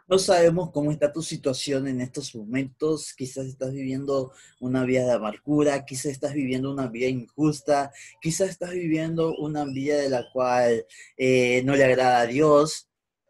No 0.08 0.18
sabemos 0.18 0.70
cómo 0.72 0.90
está 0.90 1.12
tu 1.12 1.22
situación 1.22 1.86
en 1.86 2.00
estos 2.00 2.34
momentos. 2.34 3.14
Quizás 3.14 3.46
estás 3.46 3.72
viviendo 3.72 4.32
una 4.60 4.84
vida 4.84 5.04
de 5.04 5.12
amargura, 5.12 5.84
quizás 5.84 6.06
estás 6.06 6.32
viviendo 6.32 6.72
una 6.72 6.88
vida 6.88 7.06
injusta, 7.06 7.92
quizás 8.20 8.50
estás 8.50 8.70
viviendo 8.70 9.34
una 9.36 9.64
vida 9.64 9.96
de 9.96 10.08
la 10.08 10.24
cual 10.32 10.84
eh, 11.16 11.62
no 11.64 11.74
le 11.76 11.84
agrada 11.84 12.20
a 12.20 12.26
Dios, 12.26 12.88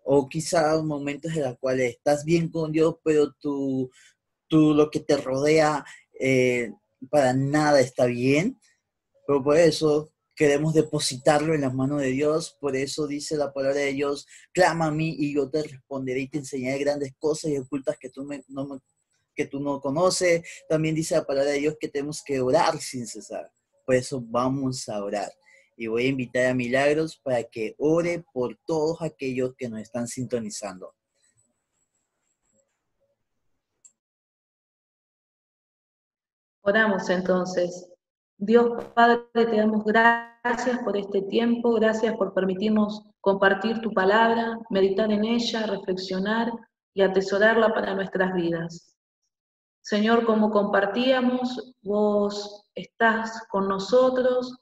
o 0.08 0.28
quizás 0.28 0.82
momentos 0.84 1.34
en 1.34 1.42
los 1.42 1.58
cuales 1.58 1.96
estás 1.96 2.24
bien 2.24 2.48
con 2.48 2.70
Dios, 2.70 2.94
pero 3.02 3.32
tú, 3.40 3.90
tú 4.48 4.72
lo 4.72 4.88
que 4.88 5.00
te 5.00 5.16
rodea 5.16 5.84
eh, 6.18 6.72
para 7.10 7.34
nada 7.34 7.80
está 7.80 8.06
bien, 8.06 8.58
pero 9.26 9.42
por 9.42 9.56
eso 9.56 10.12
queremos 10.36 10.74
depositarlo 10.74 11.54
en 11.54 11.62
las 11.62 11.74
manos 11.74 12.00
de 12.02 12.08
Dios, 12.08 12.56
por 12.60 12.76
eso 12.76 13.08
dice 13.08 13.36
la 13.36 13.52
palabra 13.52 13.80
de 13.80 13.94
Dios, 13.94 14.26
clama 14.52 14.86
a 14.86 14.90
mí 14.92 15.16
y 15.18 15.34
yo 15.34 15.50
te 15.50 15.64
responderé 15.64 16.20
y 16.20 16.28
te 16.28 16.38
enseñaré 16.38 16.78
grandes 16.78 17.12
cosas 17.18 17.50
y 17.50 17.58
ocultas 17.58 17.96
que 17.98 18.10
tú, 18.10 18.28
no, 18.48 18.80
que 19.34 19.46
tú 19.46 19.58
no 19.58 19.80
conoces. 19.80 20.42
También 20.68 20.94
dice 20.94 21.16
la 21.16 21.24
palabra 21.24 21.50
de 21.50 21.58
Dios 21.58 21.76
que 21.80 21.88
tenemos 21.88 22.22
que 22.22 22.40
orar 22.40 22.78
sin 22.78 23.08
cesar, 23.08 23.50
por 23.84 23.96
eso 23.96 24.22
vamos 24.24 24.88
a 24.88 25.02
orar. 25.02 25.32
Y 25.76 25.88
voy 25.88 26.06
a 26.06 26.08
invitar 26.08 26.46
a 26.46 26.54
Milagros 26.54 27.20
para 27.22 27.44
que 27.44 27.74
ore 27.78 28.24
por 28.32 28.56
todos 28.64 29.02
aquellos 29.02 29.54
que 29.56 29.68
nos 29.68 29.80
están 29.80 30.08
sintonizando. 30.08 30.94
Oramos 36.62 37.08
entonces. 37.10 37.88
Dios 38.38 38.84
Padre, 38.94 39.22
te 39.32 39.56
damos 39.56 39.84
gracias 39.84 40.78
por 40.84 40.96
este 40.96 41.22
tiempo, 41.22 41.74
gracias 41.74 42.16
por 42.16 42.34
permitirnos 42.34 43.02
compartir 43.20 43.80
tu 43.80 43.92
palabra, 43.92 44.58
meditar 44.68 45.10
en 45.12 45.24
ella, 45.24 45.66
reflexionar 45.66 46.52
y 46.92 47.02
atesorarla 47.02 47.72
para 47.72 47.94
nuestras 47.94 48.34
vidas. 48.34 48.96
Señor, 49.80 50.26
como 50.26 50.50
compartíamos, 50.50 51.74
vos 51.82 52.66
estás 52.74 53.46
con 53.48 53.68
nosotros 53.68 54.58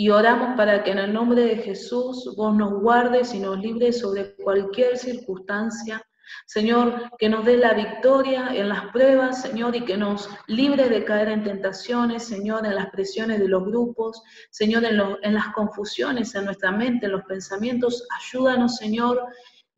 y 0.00 0.08
oramos 0.08 0.56
para 0.56 0.82
que 0.82 0.92
en 0.92 0.98
el 0.98 1.12
nombre 1.12 1.42
de 1.42 1.56
Jesús 1.56 2.34
vos 2.34 2.56
nos 2.56 2.72
guardes 2.80 3.34
y 3.34 3.38
nos 3.38 3.58
libres 3.58 4.00
sobre 4.00 4.34
cualquier 4.36 4.96
circunstancia 4.96 6.02
Señor, 6.46 7.10
que 7.18 7.28
nos 7.28 7.44
dé 7.44 7.58
la 7.58 7.74
victoria 7.74 8.48
en 8.54 8.70
las 8.70 8.86
pruebas, 8.92 9.42
Señor, 9.42 9.76
y 9.76 9.84
que 9.84 9.98
nos 9.98 10.30
libre 10.46 10.88
de 10.88 11.04
caer 11.04 11.28
en 11.28 11.44
tentaciones, 11.44 12.24
Señor, 12.24 12.64
en 12.64 12.76
las 12.76 12.88
presiones 12.90 13.40
de 13.40 13.48
los 13.48 13.64
grupos, 13.64 14.22
Señor, 14.50 14.84
en, 14.84 15.34
las 15.34 15.48
confusiones 15.54 16.34
en 16.34 16.46
nuestra 16.46 16.70
mente, 16.72 17.06
en 17.06 17.12
los 17.12 17.24
pensamientos. 17.24 18.06
Ayúdanos, 18.18 18.76
Señor. 18.76 19.22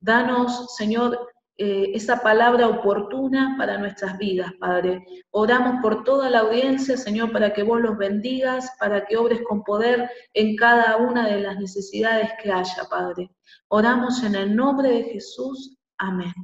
Danos, 0.00 0.76
Señor, 0.76 1.18
eh, 1.64 1.92
esa 1.94 2.20
palabra 2.24 2.66
oportuna 2.66 3.54
para 3.56 3.78
nuestras 3.78 4.18
vidas, 4.18 4.50
Padre. 4.58 5.06
Oramos 5.30 5.80
por 5.80 6.02
toda 6.02 6.28
la 6.28 6.40
audiencia, 6.40 6.96
Señor, 6.96 7.30
para 7.30 7.54
que 7.54 7.62
vos 7.62 7.80
los 7.80 7.96
bendigas, 7.96 8.68
para 8.80 9.06
que 9.06 9.16
obres 9.16 9.42
con 9.48 9.62
poder 9.62 10.10
en 10.34 10.56
cada 10.56 10.96
una 10.96 11.28
de 11.28 11.40
las 11.40 11.56
necesidades 11.60 12.30
que 12.42 12.50
haya, 12.50 12.82
Padre. 12.90 13.30
Oramos 13.68 14.24
en 14.24 14.34
el 14.34 14.56
nombre 14.56 14.88
de 14.88 15.04
Jesús. 15.04 15.78
Amén. 15.98 16.34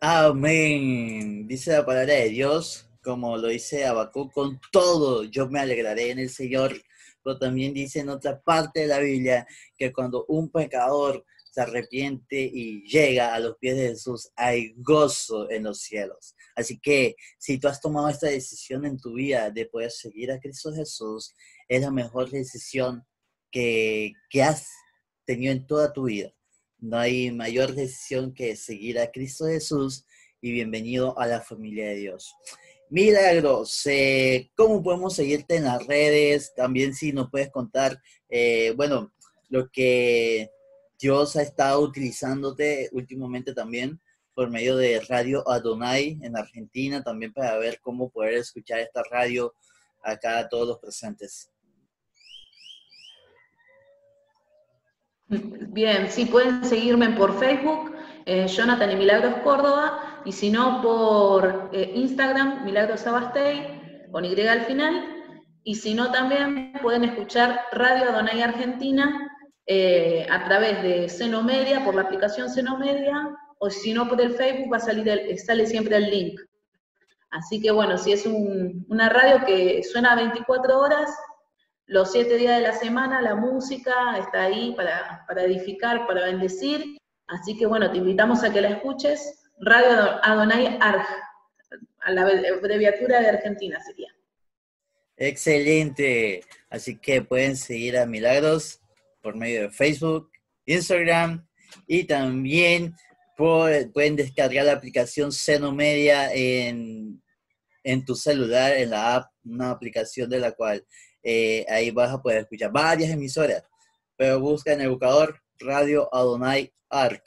Amén. 0.00 1.46
Dice 1.46 1.72
la 1.72 1.84
palabra 1.84 2.14
de 2.14 2.30
Dios, 2.30 2.88
como 3.02 3.36
lo 3.36 3.48
dice 3.48 3.84
Abacú, 3.84 4.30
con 4.30 4.58
todo 4.72 5.24
yo 5.24 5.50
me 5.50 5.60
alegraré 5.60 6.12
en 6.12 6.18
el 6.18 6.30
Señor. 6.30 6.72
Pero 7.22 7.38
también 7.38 7.74
dice 7.74 8.00
en 8.00 8.08
otra 8.08 8.40
parte 8.40 8.80
de 8.80 8.86
la 8.86 9.00
Biblia 9.00 9.46
que 9.76 9.92
cuando 9.92 10.24
un 10.28 10.50
pecador 10.50 11.26
se 11.50 11.60
arrepiente 11.60 12.40
y 12.40 12.82
llega 12.88 13.34
a 13.34 13.40
los 13.40 13.56
pies 13.58 13.76
de 13.76 13.88
Jesús, 13.88 14.30
hay 14.36 14.72
gozo 14.76 15.50
en 15.50 15.64
los 15.64 15.80
cielos. 15.80 16.34
Así 16.54 16.78
que 16.78 17.16
si 17.38 17.58
tú 17.58 17.68
has 17.68 17.80
tomado 17.80 18.08
esta 18.08 18.28
decisión 18.28 18.84
en 18.84 18.98
tu 18.98 19.14
vida 19.14 19.50
de 19.50 19.66
poder 19.66 19.90
seguir 19.90 20.30
a 20.30 20.38
Cristo 20.38 20.72
Jesús, 20.72 21.34
es 21.68 21.80
la 21.80 21.90
mejor 21.90 22.30
decisión 22.30 23.04
que, 23.50 24.12
que 24.28 24.42
has 24.42 24.68
tenido 25.24 25.52
en 25.52 25.66
toda 25.66 25.92
tu 25.92 26.04
vida. 26.04 26.32
No 26.78 26.98
hay 26.98 27.30
mayor 27.30 27.74
decisión 27.74 28.32
que 28.32 28.56
seguir 28.56 28.98
a 28.98 29.10
Cristo 29.10 29.46
Jesús 29.46 30.04
y 30.40 30.52
bienvenido 30.52 31.18
a 31.18 31.26
la 31.26 31.40
familia 31.40 31.88
de 31.88 31.96
Dios. 31.96 32.34
Milagros, 32.88 33.86
eh, 33.86 34.50
¿cómo 34.56 34.82
podemos 34.82 35.14
seguirte 35.14 35.56
en 35.56 35.64
las 35.64 35.86
redes? 35.86 36.54
También 36.54 36.94
si 36.94 37.12
nos 37.12 37.30
puedes 37.30 37.50
contar, 37.50 38.00
eh, 38.28 38.72
bueno, 38.76 39.12
lo 39.48 39.68
que 39.70 40.50
Dios 41.00 41.34
ha 41.36 41.42
estado 41.42 41.80
utilizándote 41.80 42.90
últimamente 42.92 43.54
también 43.54 43.98
por 44.34 44.50
medio 44.50 44.76
de 44.76 45.00
Radio 45.08 45.48
Adonai 45.48 46.18
en 46.22 46.36
Argentina, 46.36 47.02
también 47.02 47.32
para 47.32 47.56
ver 47.56 47.80
cómo 47.80 48.10
poder 48.10 48.34
escuchar 48.34 48.80
esta 48.80 49.02
radio 49.10 49.54
acá 50.02 50.38
a 50.38 50.48
todos 50.48 50.68
los 50.68 50.78
presentes. 50.78 51.50
Bien, 55.28 56.10
sí, 56.10 56.26
pueden 56.26 56.64
seguirme 56.64 57.10
por 57.10 57.38
Facebook, 57.38 57.94
eh, 58.26 58.46
Jonathan 58.48 58.90
y 58.90 58.96
Milagros 58.96 59.42
Córdoba, 59.44 60.22
y 60.24 60.32
si 60.32 60.50
no, 60.50 60.82
por 60.82 61.70
eh, 61.72 61.92
Instagram, 61.94 62.64
Milagros 62.64 63.06
Abastey, 63.06 64.08
con 64.10 64.24
Y 64.24 64.38
al 64.40 64.66
final, 64.66 65.04
y 65.62 65.76
si 65.76 65.94
no, 65.94 66.10
también 66.10 66.72
pueden 66.82 67.04
escuchar 67.04 67.60
Radio 67.72 68.10
Adonai 68.10 68.42
Argentina 68.42 69.29
eh, 69.72 70.26
a 70.28 70.42
través 70.42 70.82
de 70.82 71.08
Seno 71.08 71.44
Media, 71.44 71.84
por 71.84 71.94
la 71.94 72.02
aplicación 72.02 72.50
Seno 72.50 72.76
Media, 72.76 73.30
o 73.58 73.70
si 73.70 73.92
no, 73.92 74.08
por 74.08 74.20
el 74.20 74.32
Facebook 74.34 74.72
va 74.72 74.78
a 74.78 74.80
salir 74.80 75.08
el, 75.08 75.38
sale 75.38 75.64
siempre 75.64 75.96
el 75.96 76.10
link. 76.10 76.40
Así 77.30 77.62
que 77.62 77.70
bueno, 77.70 77.96
si 77.96 78.10
es 78.10 78.26
una 78.26 79.08
radio 79.08 79.46
que 79.46 79.80
suena 79.84 80.16
24 80.16 80.76
horas, 80.76 81.08
los 81.86 82.10
siete 82.10 82.36
días 82.36 82.56
de 82.56 82.66
la 82.66 82.72
semana, 82.72 83.22
la 83.22 83.36
música 83.36 84.18
está 84.18 84.42
ahí 84.42 84.74
para, 84.74 85.24
edificar, 85.44 86.04
para 86.08 86.24
bendecir. 86.24 86.98
Así 87.28 87.56
que 87.56 87.66
bueno, 87.66 87.92
te 87.92 87.98
invitamos 87.98 88.42
a 88.42 88.52
que 88.52 88.62
la 88.62 88.70
escuches. 88.70 89.44
Radio 89.60 90.18
Adonai 90.24 90.78
Arg, 90.80 91.06
a 92.00 92.10
la 92.10 92.22
abreviatura 92.22 93.20
de 93.20 93.28
Argentina 93.28 93.78
sería. 93.80 94.12
Excelente. 95.16 96.42
Así 96.70 96.98
que 96.98 97.22
pueden 97.22 97.56
seguir 97.56 97.96
a 97.96 98.04
Milagros 98.04 98.79
por 99.22 99.36
medio 99.36 99.62
de 99.62 99.70
Facebook, 99.70 100.30
Instagram 100.66 101.46
y 101.86 102.04
también 102.04 102.94
pueden 103.36 104.16
descargar 104.16 104.66
la 104.66 104.72
aplicación 104.72 105.32
Seno 105.32 105.72
Media 105.72 106.32
en, 106.34 107.22
en 107.82 108.04
tu 108.04 108.14
celular, 108.14 108.72
en 108.72 108.90
la 108.90 109.16
app, 109.16 109.30
una 109.44 109.70
aplicación 109.70 110.28
de 110.28 110.40
la 110.40 110.52
cual 110.52 110.84
eh, 111.22 111.64
ahí 111.68 111.90
vas 111.90 112.10
a 112.10 112.20
poder 112.20 112.40
escuchar 112.42 112.70
varias 112.70 113.10
emisoras, 113.10 113.64
pero 114.16 114.40
busca 114.40 114.72
en 114.72 114.82
el 114.82 114.90
buscador 114.90 115.40
Radio 115.58 116.08
Adonai 116.14 116.72
ARC, 116.88 117.22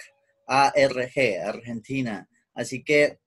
ARG, 0.47 1.41
Argentina. 1.45 2.27
Así 2.53 2.83
que 2.83 3.19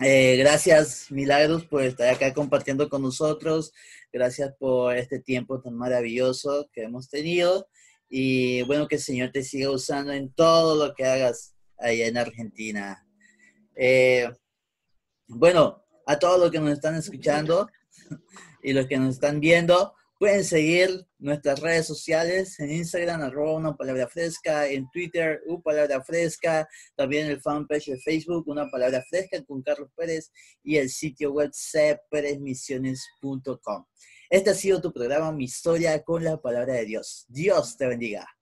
eh, 0.00 0.36
gracias, 0.36 1.10
Milagros, 1.10 1.64
por 1.64 1.82
estar 1.82 2.14
acá 2.14 2.32
compartiendo 2.32 2.88
con 2.88 3.02
nosotros. 3.02 3.72
Gracias 4.12 4.54
por 4.58 4.96
este 4.96 5.18
tiempo 5.18 5.60
tan 5.60 5.74
maravilloso 5.74 6.70
que 6.72 6.84
hemos 6.84 7.10
tenido. 7.10 7.68
Y 8.08 8.62
bueno, 8.62 8.88
que 8.88 8.96
el 8.96 9.02
Señor 9.02 9.30
te 9.32 9.42
siga 9.42 9.70
usando 9.70 10.12
en 10.12 10.32
todo 10.32 10.86
lo 10.86 10.94
que 10.94 11.04
hagas 11.04 11.54
allá 11.76 12.06
en 12.06 12.16
Argentina. 12.16 13.06
Eh, 13.74 14.30
bueno, 15.26 15.84
a 16.06 16.18
todos 16.18 16.40
los 16.40 16.50
que 16.50 16.58
nos 16.58 16.72
están 16.72 16.94
escuchando 16.94 17.68
y 18.62 18.72
los 18.72 18.86
que 18.86 18.96
nos 18.96 19.14
están 19.14 19.40
viendo, 19.40 19.94
pueden 20.18 20.42
seguir 20.42 21.06
nuestras 21.18 21.60
redes 21.60 21.86
sociales 21.86 22.58
en 22.60 22.72
Instagram, 22.72 23.22
arroba 23.22 23.54
una 23.54 23.76
palabra 23.76 24.08
fresca, 24.08 24.66
en 24.66 24.90
Twitter, 24.90 25.42
una 25.46 25.62
palabra 25.62 26.02
fresca, 26.02 26.68
también 26.96 27.28
el 27.28 27.40
fanpage 27.40 27.86
de 27.86 27.98
Facebook, 27.98 28.48
una 28.48 28.68
palabra 28.70 29.02
fresca 29.08 29.42
con 29.44 29.62
Carlos 29.62 29.90
Pérez 29.96 30.32
y 30.62 30.76
el 30.76 30.90
sitio 30.90 31.32
web 31.32 31.50
cperezmisiones.com. 31.52 33.86
Este 34.30 34.50
ha 34.50 34.54
sido 34.54 34.80
tu 34.82 34.92
programa 34.92 35.32
Mi 35.32 35.44
Historia 35.44 36.02
con 36.04 36.22
la 36.22 36.36
Palabra 36.36 36.74
de 36.74 36.84
Dios. 36.84 37.24
Dios 37.28 37.78
te 37.78 37.86
bendiga. 37.86 38.37